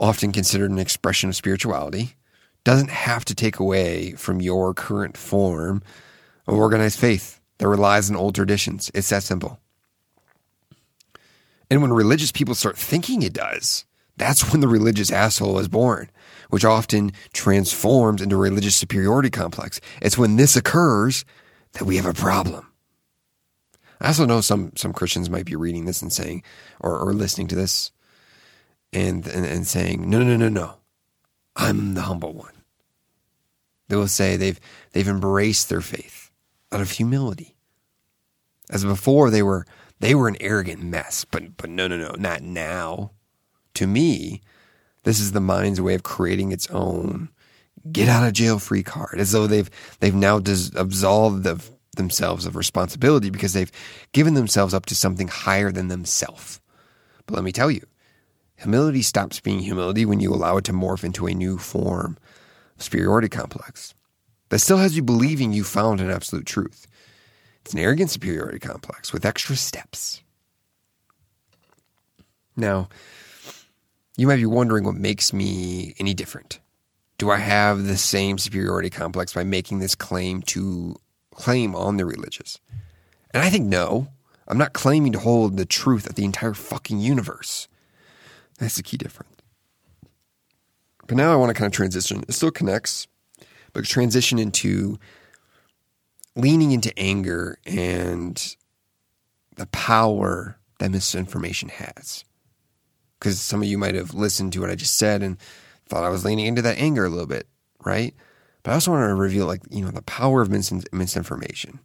often 0.00 0.32
considered 0.32 0.72
an 0.72 0.80
expression 0.80 1.28
of 1.28 1.36
spirituality, 1.36 2.16
doesn't 2.64 2.90
have 2.90 3.24
to 3.26 3.34
take 3.36 3.60
away 3.60 4.14
from 4.14 4.40
your 4.40 4.74
current 4.74 5.16
form 5.16 5.84
of 6.48 6.54
organized 6.54 6.98
faith 6.98 7.40
that 7.58 7.68
relies 7.68 8.10
on 8.10 8.16
old 8.16 8.34
traditions. 8.34 8.90
It's 8.92 9.10
that 9.10 9.22
simple. 9.22 9.60
And 11.70 11.80
when 11.80 11.92
religious 11.92 12.32
people 12.32 12.56
start 12.56 12.76
thinking 12.76 13.22
it 13.22 13.34
does, 13.34 13.84
that's 14.16 14.50
when 14.50 14.60
the 14.60 14.66
religious 14.66 15.12
asshole 15.12 15.60
is 15.60 15.68
born, 15.68 16.10
which 16.50 16.64
often 16.64 17.12
transforms 17.32 18.20
into 18.20 18.34
a 18.34 18.38
religious 18.40 18.74
superiority 18.74 19.30
complex. 19.30 19.80
It's 20.02 20.18
when 20.18 20.34
this 20.34 20.56
occurs 20.56 21.24
that 21.74 21.84
we 21.84 21.98
have 21.98 22.06
a 22.06 22.14
problem. 22.14 22.66
I 24.00 24.08
also 24.08 24.26
know 24.26 24.40
some 24.40 24.72
some 24.76 24.92
Christians 24.92 25.30
might 25.30 25.46
be 25.46 25.56
reading 25.56 25.84
this 25.84 26.02
and 26.02 26.12
saying, 26.12 26.42
or, 26.80 26.98
or 26.98 27.12
listening 27.12 27.46
to 27.48 27.54
this, 27.54 27.92
and, 28.92 29.26
and 29.26 29.46
and 29.46 29.66
saying, 29.66 30.08
no, 30.08 30.18
no, 30.18 30.24
no, 30.24 30.36
no, 30.36 30.48
no, 30.48 30.74
I'm 31.56 31.94
the 31.94 32.02
humble 32.02 32.32
one. 32.32 32.52
They 33.88 33.96
will 33.96 34.08
say 34.08 34.36
they've 34.36 34.60
they've 34.92 35.08
embraced 35.08 35.68
their 35.68 35.80
faith, 35.80 36.30
out 36.72 36.80
of 36.80 36.92
humility. 36.92 37.56
As 38.70 38.84
before, 38.84 39.30
they 39.30 39.42
were 39.42 39.66
they 40.00 40.14
were 40.14 40.28
an 40.28 40.36
arrogant 40.40 40.82
mess, 40.82 41.24
but 41.24 41.56
but 41.56 41.70
no, 41.70 41.86
no, 41.86 41.96
no, 41.96 42.14
not 42.18 42.42
now. 42.42 43.12
To 43.74 43.86
me, 43.86 44.40
this 45.02 45.18
is 45.18 45.32
the 45.32 45.40
mind's 45.40 45.80
way 45.80 45.94
of 45.94 46.02
creating 46.02 46.52
its 46.52 46.68
own 46.70 47.30
get 47.90 48.08
out 48.08 48.26
of 48.26 48.32
jail 48.32 48.58
free 48.58 48.82
card, 48.82 49.18
as 49.18 49.32
though 49.32 49.46
they've 49.46 49.70
they've 50.00 50.14
now 50.14 50.38
dis- 50.38 50.72
absolved 50.74 51.46
of 51.46 51.70
themselves 51.94 52.46
of 52.46 52.56
responsibility 52.56 53.30
because 53.30 53.52
they've 53.52 53.72
given 54.12 54.34
themselves 54.34 54.74
up 54.74 54.86
to 54.86 54.94
something 54.94 55.28
higher 55.28 55.70
than 55.70 55.88
themselves. 55.88 56.60
But 57.26 57.34
let 57.34 57.44
me 57.44 57.52
tell 57.52 57.70
you, 57.70 57.86
humility 58.56 59.02
stops 59.02 59.40
being 59.40 59.60
humility 59.60 60.04
when 60.04 60.20
you 60.20 60.32
allow 60.32 60.56
it 60.56 60.64
to 60.64 60.72
morph 60.72 61.04
into 61.04 61.26
a 61.26 61.34
new 61.34 61.58
form 61.58 62.18
of 62.76 62.82
superiority 62.82 63.28
complex 63.28 63.94
that 64.50 64.58
still 64.60 64.78
has 64.78 64.96
you 64.96 65.02
believing 65.02 65.52
you 65.52 65.64
found 65.64 66.00
an 66.00 66.10
absolute 66.10 66.46
truth. 66.46 66.86
It's 67.62 67.72
an 67.72 67.80
arrogant 67.80 68.10
superiority 68.10 68.58
complex 68.58 69.12
with 69.12 69.24
extra 69.24 69.56
steps. 69.56 70.22
Now, 72.56 72.88
you 74.16 74.26
might 74.26 74.36
be 74.36 74.46
wondering 74.46 74.84
what 74.84 74.94
makes 74.94 75.32
me 75.32 75.94
any 75.98 76.14
different. 76.14 76.60
Do 77.18 77.30
I 77.30 77.38
have 77.38 77.84
the 77.84 77.96
same 77.96 78.38
superiority 78.38 78.90
complex 78.90 79.32
by 79.32 79.44
making 79.44 79.78
this 79.78 79.94
claim 79.94 80.42
to 80.42 80.96
claim 81.34 81.74
on 81.74 81.96
the 81.96 82.04
religious? 82.04 82.58
And 83.32 83.42
I 83.42 83.50
think 83.50 83.66
no. 83.66 84.08
I'm 84.46 84.58
not 84.58 84.72
claiming 84.72 85.12
to 85.12 85.18
hold 85.18 85.56
the 85.56 85.64
truth 85.64 86.06
of 86.06 86.14
the 86.14 86.24
entire 86.24 86.54
fucking 86.54 86.98
universe. 86.98 87.68
That's 88.58 88.76
the 88.76 88.82
key 88.82 88.96
difference. 88.96 89.30
But 91.06 91.16
now 91.16 91.32
I 91.32 91.36
want 91.36 91.50
to 91.50 91.54
kind 91.54 91.66
of 91.66 91.72
transition. 91.72 92.24
It 92.28 92.32
still 92.32 92.50
connects, 92.50 93.06
but 93.72 93.84
transition 93.84 94.38
into 94.38 94.98
leaning 96.36 96.72
into 96.72 96.96
anger 96.98 97.58
and 97.66 98.56
the 99.56 99.66
power 99.66 100.58
that 100.78 100.90
misinformation 100.90 101.68
has. 101.68 102.24
Because 103.18 103.40
some 103.40 103.62
of 103.62 103.68
you 103.68 103.78
might 103.78 103.94
have 103.94 104.14
listened 104.14 104.52
to 104.54 104.60
what 104.60 104.70
I 104.70 104.74
just 104.74 104.96
said 104.96 105.22
and 105.22 105.38
thought 105.88 106.04
I 106.04 106.08
was 106.08 106.24
leaning 106.24 106.46
into 106.46 106.62
that 106.62 106.78
anger 106.78 107.04
a 107.04 107.10
little 107.10 107.26
bit, 107.26 107.46
right? 107.84 108.14
But 108.64 108.72
I 108.72 108.74
also 108.74 108.90
want 108.90 109.08
to 109.08 109.14
reveal, 109.14 109.46
like, 109.46 109.60
you 109.70 109.84
know, 109.84 109.92
the 109.92 110.02
power 110.02 110.42
of 110.42 110.50
mis- 110.50 110.72
misinformation 110.90 111.78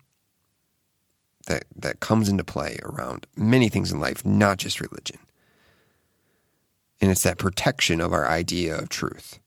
that, 1.45 1.65
that 1.75 1.99
comes 1.99 2.29
into 2.29 2.43
play 2.43 2.79
around 2.83 3.27
many 3.35 3.69
things 3.69 3.91
in 3.91 3.99
life, 3.99 4.25
not 4.25 4.57
just 4.57 4.81
religion. 4.81 5.19
And 7.01 7.11
it's 7.11 7.23
that 7.23 7.37
protection 7.37 8.01
of 8.01 8.13
our 8.13 8.27
idea 8.27 8.77
of 8.77 8.89
truth. 8.89 9.39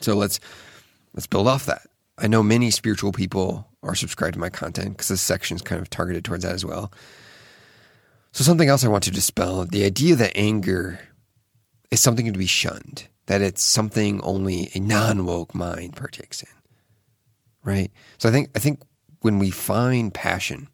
So 0.00 0.14
let's 0.14 0.40
let's 1.12 1.26
build 1.26 1.46
off 1.46 1.66
that. 1.66 1.82
I 2.18 2.26
know 2.26 2.42
many 2.42 2.70
spiritual 2.70 3.12
people 3.12 3.66
are 3.82 3.94
subscribed 3.94 4.34
to 4.34 4.40
my 4.40 4.48
content 4.48 4.90
because 4.90 5.08
this 5.08 5.22
section 5.22 5.56
is 5.56 5.62
kind 5.62 5.80
of 5.80 5.90
targeted 5.90 6.24
towards 6.24 6.44
that 6.44 6.54
as 6.54 6.64
well. 6.64 6.92
So 8.32 8.44
something 8.44 8.68
else 8.68 8.84
I 8.84 8.88
want 8.88 9.04
to 9.04 9.10
dispel 9.10 9.64
the 9.64 9.84
idea 9.84 10.14
that 10.16 10.36
anger 10.36 11.00
is 11.90 12.00
something 12.00 12.32
to 12.32 12.38
be 12.38 12.46
shunned, 12.46 13.08
that 13.30 13.42
it's 13.42 13.62
something 13.62 14.20
only 14.22 14.72
a 14.74 14.80
non 14.80 15.24
woke 15.24 15.54
mind 15.54 15.94
partakes 15.94 16.42
in. 16.42 16.48
Right? 17.62 17.92
So 18.18 18.28
I 18.28 18.32
think 18.32 18.50
I 18.56 18.58
think 18.58 18.82
when 19.20 19.38
we 19.38 19.50
find 19.50 20.12
passion, 20.12 20.68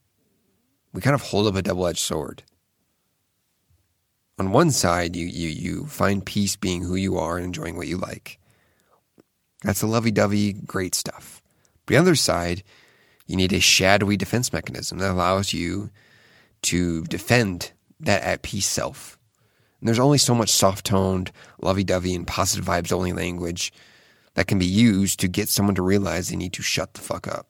we 0.95 1.03
kind 1.03 1.13
of 1.13 1.21
hold 1.21 1.49
up 1.49 1.55
a 1.55 1.61
double 1.61 1.87
edged 1.87 1.99
sword. 1.99 2.45
On 4.39 4.53
one 4.53 4.71
side, 4.71 5.17
you, 5.17 5.27
you 5.27 5.51
you 5.51 5.85
find 5.85 6.25
peace 6.25 6.57
being 6.57 6.83
who 6.83 6.95
you 6.95 7.19
are 7.19 7.37
and 7.37 7.45
enjoying 7.45 7.77
what 7.77 7.89
you 7.89 7.99
like. 7.99 8.39
That's 9.63 9.81
the 9.81 9.87
lovey 9.87 10.11
dovey, 10.11 10.55
great 10.55 10.95
stuff. 10.95 11.43
But 11.85 11.93
the 11.93 12.01
other 12.01 12.15
side, 12.15 12.63
you 13.27 13.37
need 13.37 13.53
a 13.53 13.61
shadowy 13.61 14.17
defense 14.17 14.51
mechanism 14.51 14.97
that 14.97 15.11
allows 15.11 15.53
you 15.53 15.91
to 16.63 17.05
defend 17.05 17.73
that 18.01 18.23
at 18.23 18.41
peace 18.41 18.67
self 18.67 19.19
and 19.81 19.89
there's 19.89 19.99
only 19.99 20.19
so 20.19 20.35
much 20.35 20.51
soft 20.51 20.87
toned, 20.87 21.33
lovey 21.61 21.85
dovey, 21.85 22.15
and 22.15 22.27
positive 22.27 22.65
vibes 22.65 22.93
only 22.93 23.13
language 23.13 23.73
that 24.35 24.47
can 24.47 24.59
be 24.59 24.67
used 24.67 25.21
to 25.21 25.29
get 25.29 25.49
someone 25.49 25.75
to 25.75 25.83
realize 25.83 26.29
they 26.29 26.37
need 26.37 26.53
to 26.55 26.63
shut 26.63 26.95
the 26.95 27.01
fuck 27.01 27.27
up. 27.27 27.47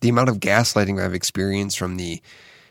The 0.00 0.08
amount 0.08 0.28
of 0.28 0.40
gaslighting 0.40 1.02
I've 1.02 1.14
experienced 1.14 1.78
from 1.78 1.96
the 1.96 2.20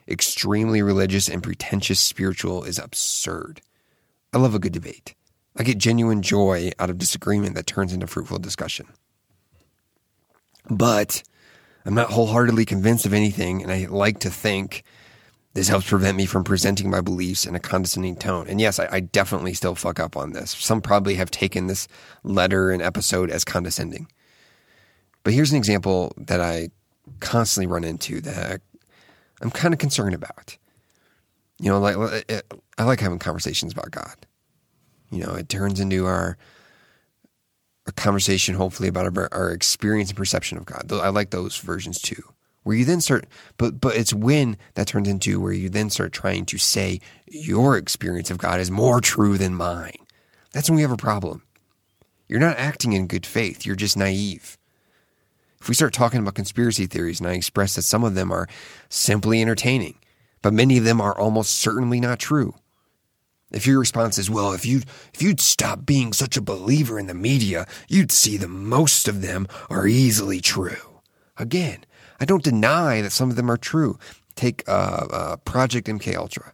extremely 0.07 0.81
religious 0.81 1.29
and 1.29 1.41
pretentious 1.41 1.99
spiritual 1.99 2.63
is 2.63 2.77
absurd. 2.79 3.61
I 4.33 4.37
love 4.37 4.55
a 4.55 4.59
good 4.59 4.73
debate. 4.73 5.15
I 5.55 5.63
get 5.63 5.77
genuine 5.77 6.21
joy 6.21 6.71
out 6.79 6.89
of 6.89 6.97
disagreement 6.97 7.55
that 7.55 7.67
turns 7.67 7.93
into 7.93 8.07
fruitful 8.07 8.39
discussion. 8.39 8.87
But 10.69 11.23
I'm 11.85 11.93
not 11.93 12.09
wholeheartedly 12.09 12.65
convinced 12.65 13.05
of 13.05 13.13
anything, 13.13 13.61
and 13.61 13.71
I 13.71 13.85
like 13.89 14.19
to 14.19 14.29
think 14.29 14.83
this 15.53 15.67
helps 15.67 15.87
prevent 15.87 16.17
me 16.17 16.25
from 16.25 16.43
presenting 16.43 16.89
my 16.89 17.01
beliefs 17.01 17.45
in 17.45 17.53
a 17.53 17.59
condescending 17.59 18.15
tone. 18.15 18.47
And 18.47 18.59
yes, 18.59 18.79
I, 18.79 18.87
I, 18.91 18.99
definitely 19.01 19.53
still 19.53 19.75
fuck 19.75 19.99
up 19.99 20.17
on 20.17 20.31
this. 20.31 20.51
Some 20.51 20.81
probably 20.81 21.15
have 21.15 21.29
taken 21.29 21.67
this 21.67 21.87
letter 22.23 22.71
and 22.71 22.81
episode 22.81 23.29
as 23.29 23.45
condescending. 23.45 24.07
But 25.23 25.33
here's 25.33 25.51
an 25.51 25.57
example 25.57 26.13
that 26.17 26.41
I 26.41 26.69
constantly 27.19 27.71
run 27.71 27.83
into 27.83 28.19
that 28.21 28.61
I'm 29.41 29.51
kind 29.51 29.73
of 29.73 29.79
concerned 29.79 30.15
about. 30.15 30.57
You 31.59 31.69
know, 31.69 31.79
like 31.79 31.97
eh, 31.97 32.21
eh, 32.29 32.41
I 32.79 32.83
like 32.83 32.99
having 32.99 33.19
conversations 33.19 33.73
about 33.73 33.91
God. 33.91 34.15
You 35.11 35.23
know, 35.23 35.35
it 35.35 35.49
turns 35.49 35.79
into 35.79 36.07
our 36.07 36.37
a 37.85 37.91
conversation, 37.91 38.55
hopefully, 38.55 38.87
about 38.87 39.17
our, 39.17 39.29
our 39.31 39.51
experience 39.51 40.09
and 40.09 40.17
perception 40.17 40.57
of 40.57 40.65
God. 40.65 40.91
I 40.91 41.09
like 41.09 41.29
those 41.29 41.57
versions 41.57 42.01
too 42.01 42.23
where 42.63 42.75
you 42.75 42.85
then 42.85 43.01
start 43.01 43.25
but 43.57 43.79
but 43.79 43.95
it's 43.95 44.13
when 44.13 44.57
that 44.73 44.87
turns 44.87 45.07
into 45.07 45.39
where 45.39 45.53
you 45.53 45.69
then 45.69 45.89
start 45.89 46.11
trying 46.11 46.45
to 46.45 46.57
say 46.57 46.99
your 47.27 47.77
experience 47.77 48.31
of 48.31 48.37
God 48.37 48.59
is 48.59 48.71
more 48.71 49.01
true 49.01 49.37
than 49.37 49.55
mine. 49.55 49.97
That's 50.51 50.69
when 50.69 50.75
we 50.75 50.81
have 50.83 50.91
a 50.91 50.97
problem. 50.97 51.43
You're 52.27 52.39
not 52.39 52.57
acting 52.57 52.93
in 52.93 53.07
good 53.07 53.25
faith, 53.25 53.65
you're 53.65 53.75
just 53.75 53.97
naive. 53.97 54.57
If 55.59 55.69
we 55.69 55.75
start 55.75 55.93
talking 55.93 56.19
about 56.19 56.35
conspiracy 56.35 56.87
theories 56.87 57.19
and 57.19 57.29
I 57.29 57.33
express 57.33 57.75
that 57.75 57.83
some 57.83 58.03
of 58.03 58.15
them 58.15 58.31
are 58.31 58.49
simply 58.89 59.41
entertaining, 59.41 59.97
but 60.41 60.53
many 60.53 60.77
of 60.77 60.83
them 60.83 60.99
are 60.99 61.17
almost 61.17 61.53
certainly 61.53 61.99
not 61.99 62.19
true. 62.19 62.55
If 63.53 63.67
your 63.67 63.79
response 63.79 64.17
is, 64.17 64.29
well, 64.29 64.51
if 64.51 64.65
you 64.65 64.81
if 65.13 65.21
you'd 65.21 65.39
stop 65.39 65.85
being 65.85 66.11
such 66.11 66.35
a 66.35 66.41
believer 66.41 66.99
in 66.99 67.05
the 67.05 67.13
media, 67.13 67.67
you'd 67.87 68.11
see 68.11 68.35
that 68.37 68.49
most 68.49 69.07
of 69.07 69.21
them 69.21 69.47
are 69.69 69.87
easily 69.87 70.41
true. 70.41 70.99
Again, 71.37 71.85
I 72.19 72.25
don't 72.25 72.43
deny 72.43 73.01
that 73.01 73.11
some 73.11 73.29
of 73.29 73.35
them 73.35 73.49
are 73.49 73.57
true. 73.57 73.97
Take 74.35 74.67
uh, 74.67 75.07
uh, 75.11 75.35
Project 75.37 75.87
MK 75.87 76.15
Ultra. 76.15 76.53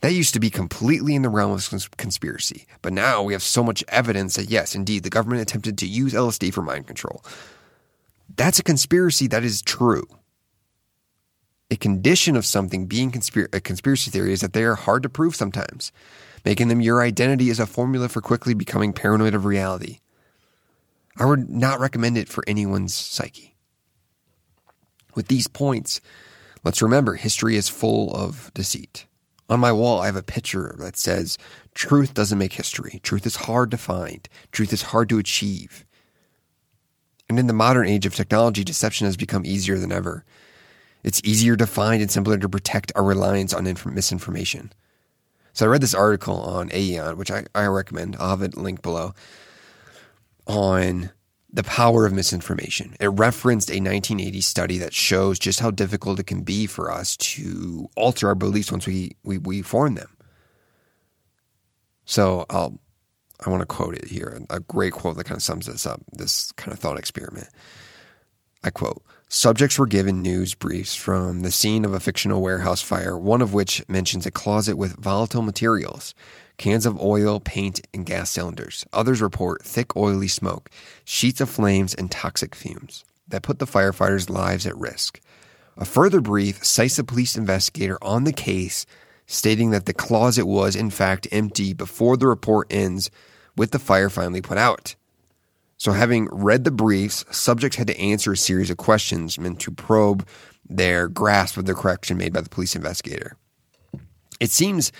That 0.00 0.12
used 0.12 0.34
to 0.34 0.40
be 0.40 0.50
completely 0.50 1.14
in 1.14 1.22
the 1.22 1.28
realm 1.28 1.52
of 1.52 1.96
conspiracy, 1.96 2.66
but 2.82 2.92
now 2.92 3.22
we 3.22 3.32
have 3.32 3.42
so 3.42 3.64
much 3.64 3.82
evidence 3.88 4.36
that 4.36 4.50
yes, 4.50 4.74
indeed, 4.74 5.02
the 5.02 5.10
government 5.10 5.40
attempted 5.40 5.78
to 5.78 5.86
use 5.86 6.12
LSD 6.12 6.52
for 6.52 6.62
mind 6.62 6.86
control. 6.86 7.24
That's 8.36 8.58
a 8.58 8.62
conspiracy 8.62 9.26
that 9.28 9.42
is 9.42 9.62
true. 9.62 10.06
A 11.70 11.76
condition 11.76 12.36
of 12.36 12.46
something 12.46 12.86
being 12.86 13.10
conspir- 13.10 13.52
a 13.54 13.60
conspiracy 13.60 14.10
theory 14.10 14.32
is 14.32 14.40
that 14.40 14.52
they 14.52 14.64
are 14.64 14.74
hard 14.74 15.02
to 15.02 15.08
prove 15.08 15.34
sometimes, 15.34 15.90
making 16.44 16.68
them 16.68 16.80
your 16.80 17.02
identity 17.02 17.48
is 17.48 17.58
a 17.58 17.66
formula 17.66 18.08
for 18.08 18.20
quickly 18.20 18.54
becoming 18.54 18.92
paranoid 18.92 19.34
of 19.34 19.44
reality. 19.44 19.98
I 21.16 21.24
would 21.24 21.48
not 21.48 21.80
recommend 21.80 22.18
it 22.18 22.28
for 22.28 22.44
anyone's 22.46 22.94
psyche. 22.94 23.55
With 25.16 25.26
these 25.28 25.48
points, 25.48 26.00
let's 26.62 26.82
remember 26.82 27.14
history 27.14 27.56
is 27.56 27.68
full 27.68 28.14
of 28.14 28.52
deceit. 28.54 29.06
On 29.48 29.58
my 29.58 29.72
wall, 29.72 30.00
I 30.00 30.06
have 30.06 30.16
a 30.16 30.22
picture 30.22 30.76
that 30.78 30.96
says, 30.96 31.38
Truth 31.74 32.14
doesn't 32.14 32.38
make 32.38 32.52
history. 32.52 33.00
Truth 33.02 33.26
is 33.26 33.36
hard 33.36 33.70
to 33.70 33.78
find. 33.78 34.28
Truth 34.52 34.72
is 34.72 34.82
hard 34.82 35.08
to 35.08 35.18
achieve. 35.18 35.84
And 37.28 37.38
in 37.38 37.46
the 37.46 37.52
modern 37.52 37.88
age 37.88 38.06
of 38.06 38.14
technology, 38.14 38.62
deception 38.62 39.06
has 39.06 39.16
become 39.16 39.46
easier 39.46 39.78
than 39.78 39.90
ever. 39.90 40.24
It's 41.02 41.22
easier 41.24 41.56
to 41.56 41.66
find 41.66 42.02
and 42.02 42.10
simpler 42.10 42.38
to 42.38 42.48
protect 42.48 42.92
our 42.94 43.04
reliance 43.04 43.54
on 43.54 43.66
inf- 43.66 43.86
misinformation. 43.86 44.72
So 45.52 45.64
I 45.64 45.68
read 45.68 45.80
this 45.80 45.94
article 45.94 46.38
on 46.40 46.70
Aeon, 46.74 47.16
which 47.16 47.30
I, 47.30 47.44
I 47.54 47.66
recommend. 47.66 48.16
I'll 48.18 48.30
have 48.30 48.42
it 48.42 48.56
linked 48.56 48.82
below, 48.82 49.14
on 50.46 51.10
the 51.56 51.64
power 51.64 52.04
of 52.04 52.12
misinformation. 52.12 52.94
It 53.00 53.06
referenced 53.06 53.70
a 53.70 53.80
1980 53.80 54.40
study 54.42 54.76
that 54.76 54.92
shows 54.92 55.38
just 55.38 55.58
how 55.58 55.70
difficult 55.70 56.20
it 56.20 56.26
can 56.26 56.42
be 56.42 56.66
for 56.66 56.92
us 56.92 57.16
to 57.16 57.88
alter 57.96 58.28
our 58.28 58.34
beliefs 58.34 58.70
once 58.70 58.86
we, 58.86 59.16
we, 59.24 59.38
we 59.38 59.62
form 59.62 59.94
them. 59.94 60.14
So 62.04 62.44
I'll, 62.50 62.78
I 63.44 63.48
want 63.48 63.62
to 63.62 63.66
quote 63.66 63.94
it 63.94 64.08
here, 64.08 64.38
a 64.50 64.60
great 64.60 64.92
quote 64.92 65.16
that 65.16 65.24
kind 65.24 65.38
of 65.38 65.42
sums 65.42 65.64
this 65.64 65.86
up, 65.86 66.02
this 66.12 66.52
kind 66.52 66.74
of 66.74 66.78
thought 66.78 66.98
experiment. 66.98 67.48
I 68.62 68.68
quote, 68.68 69.02
Subjects 69.28 69.78
were 69.78 69.86
given 69.86 70.20
news 70.20 70.54
briefs 70.54 70.94
from 70.94 71.40
the 71.40 71.50
scene 71.50 71.86
of 71.86 71.94
a 71.94 72.00
fictional 72.00 72.42
warehouse 72.42 72.82
fire, 72.82 73.16
one 73.16 73.40
of 73.40 73.54
which 73.54 73.82
mentions 73.88 74.26
a 74.26 74.30
closet 74.30 74.76
with 74.76 74.96
volatile 74.96 75.42
materials 75.42 76.14
cans 76.56 76.86
of 76.86 77.00
oil, 77.00 77.40
paint, 77.40 77.80
and 77.92 78.06
gas 78.06 78.30
cylinders. 78.30 78.86
Others 78.92 79.20
report 79.20 79.64
thick, 79.64 79.96
oily 79.96 80.28
smoke, 80.28 80.70
sheets 81.04 81.40
of 81.40 81.50
flames, 81.50 81.94
and 81.94 82.10
toxic 82.10 82.54
fumes. 82.54 83.04
that 83.28 83.42
put 83.42 83.58
the 83.58 83.66
firefighters' 83.66 84.30
lives 84.30 84.66
at 84.66 84.76
risk. 84.76 85.20
A 85.76 85.84
further 85.84 86.20
brief 86.20 86.64
cites 86.64 86.98
a 86.98 87.04
police 87.04 87.36
investigator 87.36 87.98
on 88.00 88.22
the 88.22 88.32
case 88.32 88.86
stating 89.26 89.70
that 89.70 89.86
the 89.86 89.92
closet 89.92 90.46
was, 90.46 90.76
in 90.76 90.90
fact, 90.90 91.26
empty 91.32 91.74
before 91.74 92.16
the 92.16 92.28
report 92.28 92.68
ends 92.70 93.10
with 93.56 93.72
the 93.72 93.78
fire 93.78 94.08
finally 94.08 94.40
put 94.40 94.58
out. 94.58 94.94
So, 95.76 95.92
having 95.92 96.28
read 96.32 96.64
the 96.64 96.70
briefs, 96.70 97.24
subjects 97.30 97.76
had 97.76 97.88
to 97.88 98.00
answer 98.00 98.32
a 98.32 98.36
series 98.36 98.70
of 98.70 98.78
questions 98.78 99.38
meant 99.38 99.60
to 99.60 99.70
probe 99.70 100.26
their 100.68 101.08
grasp 101.08 101.56
of 101.56 101.66
the 101.66 101.74
correction 101.74 102.16
made 102.16 102.32
by 102.32 102.40
the 102.40 102.48
police 102.48 102.74
investigator. 102.74 103.36
It 104.40 104.50
seems 104.50 104.92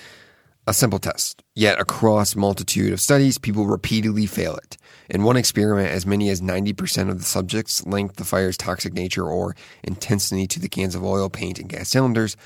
a 0.66 0.74
simple 0.74 0.98
test, 0.98 1.42
yet 1.54 1.80
across 1.80 2.34
multitude 2.34 2.92
of 2.92 3.00
studies, 3.00 3.38
people 3.38 3.66
repeatedly 3.66 4.26
fail 4.26 4.56
it. 4.56 4.76
In 5.08 5.22
one 5.22 5.36
experiment, 5.36 5.90
as 5.90 6.06
many 6.06 6.28
as 6.28 6.40
90% 6.40 7.08
of 7.08 7.18
the 7.18 7.24
subjects 7.24 7.86
linked 7.86 8.16
the 8.16 8.24
fire's 8.24 8.56
toxic 8.56 8.92
nature 8.92 9.24
or 9.24 9.54
intensity 9.84 10.46
to 10.48 10.58
the 10.58 10.68
cans 10.68 10.96
of 10.96 11.04
oil, 11.04 11.30
paint, 11.30 11.60
and 11.60 11.68
gas 11.68 11.88
cylinders, 11.88 12.36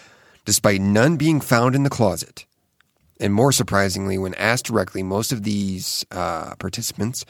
despite 0.45 0.81
none 0.81 1.17
being 1.17 1.41
found 1.41 1.75
in 1.75 1.83
the 1.83 1.91
closet. 1.91 2.45
And 3.19 3.33
more 3.33 3.53
surprisingly, 3.53 4.19
when 4.19 4.35
asked 4.35 4.67
directly, 4.67 5.03
most 5.03 5.33
of 5.33 5.43
these 5.43 6.05
uh, 6.11 6.55
participants 6.57 7.25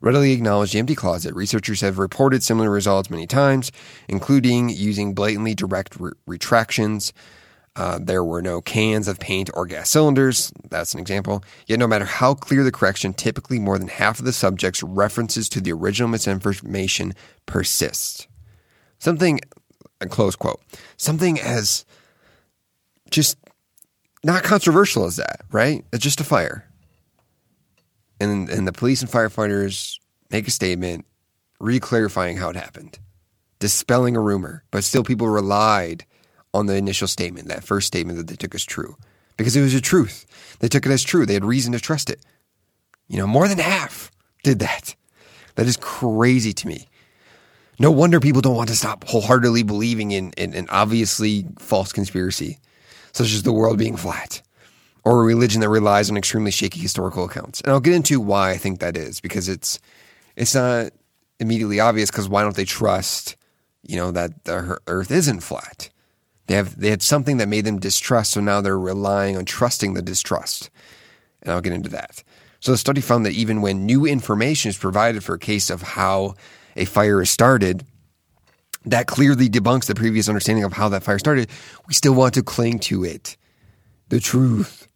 readily 0.00 0.32
acknowledged 0.32 0.74
the 0.74 0.78
empty 0.78 0.94
closet. 0.94 1.34
Researchers 1.34 1.80
have 1.80 1.98
reported 1.98 2.42
similar 2.42 2.70
results 2.70 3.10
many 3.10 3.26
times, 3.26 3.72
including 4.08 4.68
using 4.68 5.14
blatantly 5.14 5.54
direct 5.54 5.98
re- 5.98 6.12
retractions. 6.26 7.12
Uh, 7.76 7.98
there 8.00 8.24
were 8.24 8.40
no 8.40 8.62
cans 8.62 9.06
of 9.06 9.20
paint 9.20 9.50
or 9.52 9.66
gas 9.66 9.90
cylinders. 9.90 10.50
That's 10.70 10.94
an 10.94 11.00
example. 11.00 11.44
Yet, 11.66 11.78
no 11.78 11.86
matter 11.86 12.06
how 12.06 12.32
clear 12.32 12.64
the 12.64 12.72
correction, 12.72 13.12
typically 13.12 13.58
more 13.58 13.78
than 13.78 13.88
half 13.88 14.18
of 14.18 14.24
the 14.24 14.32
subject's 14.32 14.82
references 14.82 15.48
to 15.50 15.60
the 15.60 15.72
original 15.72 16.08
misinformation 16.08 17.12
persist. 17.44 18.28
Something, 18.98 19.40
a 20.00 20.06
close 20.06 20.36
quote, 20.36 20.62
something 20.96 21.38
as 21.38 21.84
just 23.10 23.36
not 24.24 24.42
controversial 24.42 25.04
as 25.04 25.16
that, 25.16 25.42
right? 25.52 25.84
It's 25.92 26.02
just 26.02 26.20
a 26.20 26.24
fire. 26.24 26.66
And, 28.18 28.48
and 28.48 28.66
the 28.66 28.72
police 28.72 29.02
and 29.02 29.10
firefighters 29.10 29.98
make 30.30 30.48
a 30.48 30.50
statement 30.50 31.04
re 31.60 31.78
clarifying 31.78 32.38
how 32.38 32.48
it 32.48 32.56
happened, 32.56 32.98
dispelling 33.58 34.16
a 34.16 34.20
rumor, 34.20 34.64
but 34.70 34.82
still 34.82 35.04
people 35.04 35.28
relied 35.28 36.05
on 36.56 36.66
the 36.66 36.74
initial 36.74 37.08
statement, 37.08 37.48
that 37.48 37.64
first 37.64 37.86
statement 37.86 38.18
that 38.18 38.28
they 38.28 38.36
took 38.36 38.54
as 38.54 38.64
true, 38.64 38.96
because 39.36 39.54
it 39.56 39.62
was 39.62 39.74
a 39.74 39.80
truth. 39.80 40.26
They 40.60 40.68
took 40.68 40.86
it 40.86 40.92
as 40.92 41.02
true. 41.02 41.26
They 41.26 41.34
had 41.34 41.44
reason 41.44 41.72
to 41.72 41.80
trust 41.80 42.10
it. 42.10 42.20
You 43.08 43.18
know, 43.18 43.26
more 43.26 43.46
than 43.46 43.58
half 43.58 44.10
did 44.42 44.58
that. 44.60 44.94
That 45.54 45.66
is 45.66 45.76
crazy 45.76 46.52
to 46.52 46.66
me. 46.66 46.88
No 47.78 47.90
wonder 47.90 48.20
people 48.20 48.40
don't 48.40 48.56
want 48.56 48.70
to 48.70 48.76
stop 48.76 49.04
wholeheartedly 49.04 49.62
believing 49.62 50.10
in, 50.12 50.32
in 50.36 50.54
an 50.54 50.66
obviously 50.70 51.46
false 51.58 51.92
conspiracy, 51.92 52.58
such 53.12 53.32
as 53.32 53.42
the 53.42 53.52
world 53.52 53.78
being 53.78 53.96
flat, 53.96 54.40
or 55.04 55.20
a 55.20 55.24
religion 55.24 55.60
that 55.60 55.68
relies 55.68 56.10
on 56.10 56.16
extremely 56.16 56.50
shaky 56.50 56.80
historical 56.80 57.24
accounts. 57.24 57.60
And 57.60 57.72
I'll 57.72 57.80
get 57.80 57.94
into 57.94 58.18
why 58.18 58.50
I 58.50 58.56
think 58.56 58.80
that 58.80 58.96
is, 58.96 59.20
because 59.20 59.48
it's 59.48 59.78
it's 60.36 60.54
not 60.54 60.92
immediately 61.38 61.80
obvious. 61.80 62.10
Because 62.10 62.28
why 62.28 62.42
don't 62.42 62.56
they 62.56 62.64
trust, 62.64 63.36
you 63.82 63.96
know, 63.96 64.10
that 64.10 64.44
the 64.44 64.78
Earth 64.86 65.10
isn't 65.10 65.40
flat? 65.40 65.90
They 66.46 66.54
have 66.54 66.78
they 66.78 66.90
had 66.90 67.02
something 67.02 67.38
that 67.38 67.48
made 67.48 67.64
them 67.64 67.78
distrust, 67.78 68.32
so 68.32 68.40
now 68.40 68.60
they're 68.60 68.78
relying 68.78 69.36
on 69.36 69.44
trusting 69.44 69.94
the 69.94 70.02
distrust. 70.02 70.70
And 71.42 71.52
I'll 71.52 71.60
get 71.60 71.72
into 71.72 71.90
that. 71.90 72.22
So 72.60 72.72
the 72.72 72.78
study 72.78 73.00
found 73.00 73.26
that 73.26 73.32
even 73.32 73.60
when 73.60 73.86
new 73.86 74.06
information 74.06 74.70
is 74.70 74.78
provided 74.78 75.22
for 75.22 75.34
a 75.34 75.38
case 75.38 75.70
of 75.70 75.82
how 75.82 76.34
a 76.74 76.84
fire 76.84 77.22
is 77.22 77.30
started, 77.30 77.84
that 78.84 79.06
clearly 79.06 79.48
debunks 79.48 79.86
the 79.86 79.94
previous 79.94 80.28
understanding 80.28 80.64
of 80.64 80.72
how 80.72 80.88
that 80.88 81.02
fire 81.02 81.18
started. 81.18 81.50
We 81.86 81.94
still 81.94 82.14
want 82.14 82.34
to 82.34 82.42
cling 82.42 82.78
to 82.80 83.04
it. 83.04 83.36
The 84.08 84.20
truth. 84.20 84.88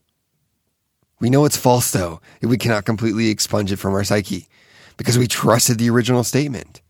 We 1.20 1.31
know 1.31 1.44
it's 1.44 1.57
false 1.57 1.90
though, 1.90 2.20
if 2.40 2.48
we 2.48 2.57
cannot 2.57 2.85
completely 2.85 3.29
expunge 3.29 3.72
it 3.72 3.77
from 3.77 3.94
our 3.94 4.05
psyche 4.05 4.48
because 4.96 5.18
we 5.18 5.27
trusted 5.27 5.79
the 5.79 5.90
original 5.90 6.25
statement. 6.25 6.83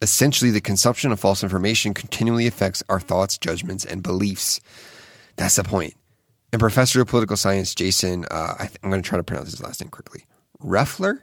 Essentially, 0.00 0.50
the 0.50 0.60
consumption 0.60 1.10
of 1.10 1.18
false 1.18 1.42
information 1.42 1.92
continually 1.92 2.46
affects 2.46 2.82
our 2.88 3.00
thoughts, 3.00 3.36
judgments, 3.36 3.84
and 3.84 4.02
beliefs. 4.02 4.60
That's 5.36 5.56
the 5.56 5.64
point. 5.64 5.94
And 6.52 6.60
Professor 6.60 7.00
of 7.00 7.08
Political 7.08 7.36
Science 7.36 7.74
Jason, 7.74 8.24
uh, 8.30 8.54
I 8.58 8.70
am 8.82 8.90
going 8.90 9.02
to 9.02 9.08
try 9.08 9.18
to 9.18 9.24
pronounce 9.24 9.50
his 9.50 9.62
last 9.62 9.80
name 9.80 9.90
quickly, 9.90 10.24
Reffler, 10.62 11.22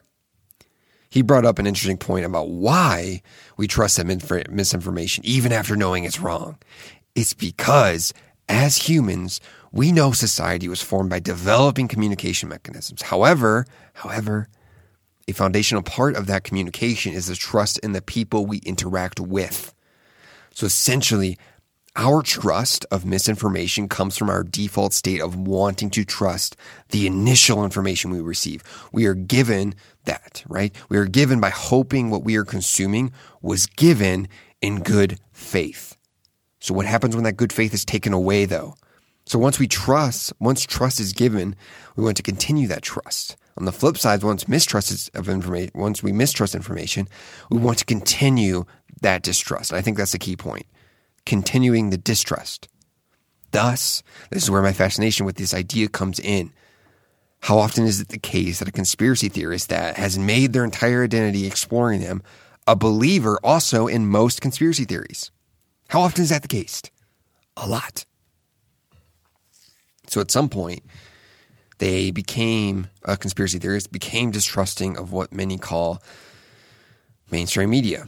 he 1.09 1.21
brought 1.21 1.45
up 1.45 1.59
an 1.59 1.67
interesting 1.67 1.97
point 1.97 2.25
about 2.25 2.49
why 2.49 3.21
we 3.57 3.67
trust 3.67 3.97
that 3.97 4.49
misinformation 4.51 5.25
even 5.25 5.53
after 5.53 5.75
knowing 5.75 6.03
it's 6.03 6.19
wrong. 6.19 6.57
It's 7.15 7.33
because 7.33 8.13
as 8.49 8.75
humans, 8.77 9.39
we 9.71 9.91
know 9.91 10.11
society 10.11 10.67
was 10.67 10.81
formed 10.81 11.09
by 11.09 11.19
developing 11.19 11.87
communication 11.87 12.49
mechanisms. 12.49 13.01
However, 13.01 13.65
however, 13.93 14.49
a 15.27 15.33
foundational 15.33 15.83
part 15.83 16.15
of 16.15 16.27
that 16.27 16.43
communication 16.43 17.13
is 17.13 17.27
the 17.27 17.35
trust 17.35 17.79
in 17.79 17.93
the 17.93 18.01
people 18.01 18.45
we 18.45 18.57
interact 18.59 19.19
with. 19.19 19.73
So 20.51 20.65
essentially, 20.65 21.37
our 21.95 22.21
trust 22.21 22.85
of 22.91 23.05
misinformation 23.05 23.87
comes 23.87 24.17
from 24.17 24.29
our 24.29 24.43
default 24.43 24.93
state 24.93 25.21
of 25.21 25.35
wanting 25.35 25.89
to 25.91 26.03
trust 26.03 26.57
the 26.89 27.07
initial 27.07 27.63
information 27.63 28.11
we 28.11 28.19
receive. 28.19 28.63
We 28.91 29.05
are 29.05 29.13
given 29.13 29.75
that, 30.03 30.43
right? 30.47 30.75
We 30.89 30.97
are 30.97 31.05
given 31.05 31.39
by 31.39 31.49
hoping 31.49 32.09
what 32.09 32.23
we 32.23 32.35
are 32.35 32.43
consuming 32.43 33.13
was 33.41 33.65
given 33.65 34.27
in 34.61 34.81
good 34.81 35.19
faith. 35.31 35.95
So 36.59 36.73
what 36.73 36.85
happens 36.85 37.15
when 37.15 37.23
that 37.23 37.37
good 37.37 37.53
faith 37.53 37.73
is 37.73 37.85
taken 37.85 38.11
away 38.11 38.45
though? 38.45 38.75
So 39.25 39.39
once 39.39 39.57
we 39.57 39.67
trust, 39.67 40.33
once 40.39 40.65
trust 40.65 40.99
is 40.99 41.13
given, 41.13 41.55
we 41.95 42.03
want 42.03 42.17
to 42.17 42.23
continue 42.23 42.67
that 42.67 42.83
trust. 42.83 43.37
On 43.57 43.65
the 43.65 43.71
flip 43.71 43.97
side, 43.97 44.21
once 44.23 44.47
mistrust 44.47 44.91
is 44.91 45.09
of 45.13 45.29
information, 45.29 45.71
once 45.75 46.03
we 46.03 46.11
mistrust 46.11 46.55
information, 46.55 47.07
we 47.49 47.57
want 47.57 47.77
to 47.79 47.85
continue 47.85 48.65
that 49.01 49.23
distrust. 49.23 49.71
And 49.71 49.77
I 49.77 49.81
think 49.81 49.97
that's 49.97 50.11
the 50.11 50.19
key 50.19 50.35
point. 50.35 50.65
Continuing 51.25 51.89
the 51.89 51.97
distrust. 51.97 52.67
Thus, 53.51 54.03
this 54.29 54.43
is 54.43 54.51
where 54.51 54.61
my 54.61 54.73
fascination 54.73 55.25
with 55.25 55.37
this 55.37 55.53
idea 55.53 55.87
comes 55.87 56.19
in. 56.19 56.51
How 57.41 57.57
often 57.57 57.85
is 57.85 58.01
it 58.01 58.09
the 58.09 58.17
case 58.17 58.59
that 58.59 58.67
a 58.67 58.73
conspiracy 58.73 59.29
theorist 59.29 59.69
that 59.69 59.95
has 59.97 60.19
made 60.19 60.51
their 60.51 60.65
entire 60.65 61.03
identity 61.03 61.47
exploring 61.47 62.01
them 62.01 62.23
a 62.67 62.75
believer 62.75 63.39
also 63.43 63.87
in 63.87 64.07
most 64.07 64.41
conspiracy 64.41 64.83
theories? 64.83 65.31
How 65.87 66.01
often 66.01 66.23
is 66.23 66.29
that 66.29 66.41
the 66.41 66.47
case? 66.47 66.81
A 67.55 67.67
lot. 67.67 68.05
So 70.07 70.19
at 70.21 70.31
some 70.31 70.49
point, 70.49 70.83
they 71.77 72.11
became 72.11 72.87
a 73.03 73.17
conspiracy 73.17 73.59
theorist, 73.59 73.91
became 73.91 74.31
distrusting 74.31 74.97
of 74.97 75.11
what 75.11 75.33
many 75.33 75.57
call 75.57 76.01
mainstream 77.31 77.69
media. 77.69 78.07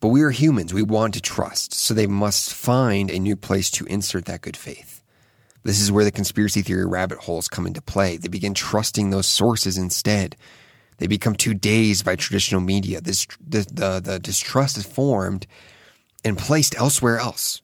But 0.00 0.08
we 0.08 0.22
are 0.22 0.30
humans. 0.30 0.72
We 0.72 0.82
want 0.82 1.14
to 1.14 1.20
trust. 1.20 1.74
So 1.74 1.92
they 1.92 2.06
must 2.06 2.52
find 2.52 3.10
a 3.10 3.18
new 3.18 3.36
place 3.36 3.70
to 3.72 3.84
insert 3.86 4.24
that 4.26 4.40
good 4.40 4.56
faith. 4.56 5.02
This 5.62 5.80
is 5.80 5.92
where 5.92 6.04
the 6.04 6.10
conspiracy 6.10 6.62
theory 6.62 6.86
rabbit 6.86 7.18
holes 7.18 7.48
come 7.48 7.66
into 7.66 7.82
play. 7.82 8.16
They 8.16 8.28
begin 8.28 8.54
trusting 8.54 9.10
those 9.10 9.26
sources 9.26 9.76
instead. 9.76 10.36
They 10.96 11.06
become 11.06 11.34
too 11.34 11.52
dazed 11.52 12.04
by 12.04 12.16
traditional 12.16 12.62
media. 12.62 13.00
This, 13.00 13.26
the, 13.46 13.66
the, 13.70 14.00
the 14.02 14.18
distrust 14.18 14.78
is 14.78 14.86
formed 14.86 15.46
and 16.24 16.38
placed 16.38 16.74
elsewhere 16.76 17.18
else. 17.18 17.60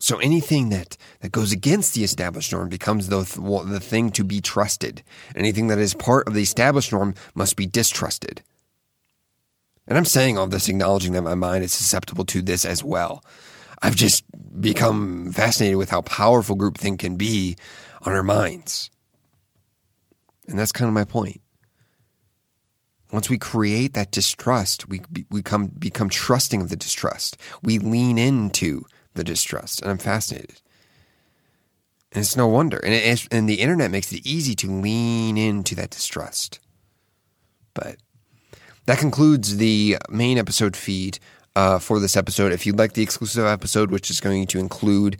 So 0.00 0.18
anything 0.18 0.68
that, 0.68 0.96
that 1.20 1.32
goes 1.32 1.50
against 1.50 1.94
the 1.94 2.04
established 2.04 2.52
norm 2.52 2.68
becomes 2.68 3.08
the, 3.08 3.18
the 3.66 3.80
thing 3.80 4.10
to 4.10 4.22
be 4.22 4.40
trusted. 4.40 5.02
Anything 5.34 5.66
that 5.68 5.78
is 5.78 5.94
part 5.94 6.28
of 6.28 6.34
the 6.34 6.42
established 6.42 6.92
norm 6.92 7.14
must 7.34 7.56
be 7.56 7.66
distrusted. 7.66 8.42
And 9.88 9.98
I'm 9.98 10.04
saying 10.04 10.38
all 10.38 10.46
this 10.46 10.68
acknowledging 10.68 11.14
that 11.14 11.22
my 11.22 11.34
mind 11.34 11.64
is 11.64 11.72
susceptible 11.72 12.24
to 12.26 12.42
this 12.42 12.64
as 12.64 12.84
well. 12.84 13.24
I've 13.82 13.96
just 13.96 14.24
become 14.60 15.32
fascinated 15.32 15.78
with 15.78 15.90
how 15.90 16.02
powerful 16.02 16.56
groupthink 16.56 17.00
can 17.00 17.16
be 17.16 17.56
on 18.02 18.12
our 18.12 18.22
minds. 18.22 18.90
And 20.46 20.58
that's 20.58 20.72
kind 20.72 20.88
of 20.88 20.94
my 20.94 21.04
point. 21.04 21.40
Once 23.10 23.30
we 23.30 23.38
create 23.38 23.94
that 23.94 24.10
distrust, 24.10 24.88
we, 24.88 25.00
we 25.30 25.42
come, 25.42 25.66
become 25.66 26.10
trusting 26.10 26.60
of 26.60 26.68
the 26.68 26.76
distrust. 26.76 27.38
We 27.62 27.78
lean 27.78 28.18
into 28.18 28.84
the 29.18 29.24
distrust, 29.24 29.82
and 29.82 29.90
I'm 29.90 29.98
fascinated. 29.98 30.62
And 32.12 32.22
it's 32.22 32.36
no 32.36 32.46
wonder. 32.46 32.78
And, 32.78 32.94
it, 32.94 33.28
and 33.30 33.46
the 33.46 33.60
internet 33.60 33.90
makes 33.90 34.10
it 34.12 34.26
easy 34.26 34.54
to 34.54 34.70
lean 34.70 35.36
into 35.36 35.74
that 35.74 35.90
distrust. 35.90 36.58
But 37.74 37.96
that 38.86 38.98
concludes 38.98 39.58
the 39.58 39.98
main 40.08 40.38
episode 40.38 40.74
feed 40.74 41.18
uh, 41.54 41.78
for 41.78 42.00
this 42.00 42.16
episode. 42.16 42.52
If 42.52 42.64
you'd 42.64 42.78
like 42.78 42.94
the 42.94 43.02
exclusive 43.02 43.44
episode, 43.44 43.90
which 43.90 44.08
is 44.08 44.20
going 44.20 44.46
to 44.46 44.58
include 44.58 45.18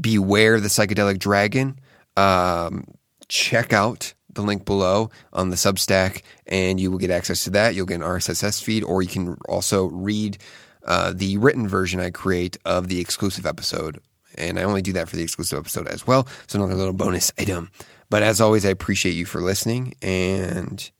Beware 0.00 0.60
the 0.60 0.68
Psychedelic 0.68 1.18
Dragon, 1.18 1.78
um, 2.16 2.84
check 3.28 3.74
out 3.74 4.14
the 4.32 4.42
link 4.42 4.64
below 4.64 5.10
on 5.32 5.50
the 5.50 5.56
Substack, 5.56 6.22
and 6.46 6.80
you 6.80 6.90
will 6.90 6.98
get 6.98 7.10
access 7.10 7.44
to 7.44 7.50
that. 7.50 7.74
You'll 7.74 7.86
get 7.86 7.96
an 7.96 8.02
RSS 8.02 8.62
feed, 8.62 8.84
or 8.84 9.02
you 9.02 9.08
can 9.08 9.36
also 9.48 9.86
read 9.86 10.38
uh, 10.84 11.12
the 11.14 11.36
written 11.38 11.68
version 11.68 12.00
I 12.00 12.10
create 12.10 12.56
of 12.64 12.88
the 12.88 13.00
exclusive 13.00 13.46
episode. 13.46 14.00
And 14.36 14.58
I 14.58 14.62
only 14.62 14.82
do 14.82 14.92
that 14.94 15.08
for 15.08 15.16
the 15.16 15.22
exclusive 15.22 15.58
episode 15.58 15.88
as 15.88 16.06
well. 16.06 16.26
So 16.46 16.58
another 16.58 16.74
little 16.74 16.92
bonus 16.92 17.32
item. 17.38 17.70
But 18.08 18.22
as 18.22 18.40
always, 18.40 18.64
I 18.64 18.70
appreciate 18.70 19.12
you 19.12 19.24
for 19.24 19.40
listening 19.40 19.94
and 20.02 20.90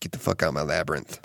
get 0.00 0.12
the 0.12 0.18
fuck 0.18 0.42
out 0.42 0.48
of 0.48 0.54
my 0.54 0.62
labyrinth. 0.62 1.20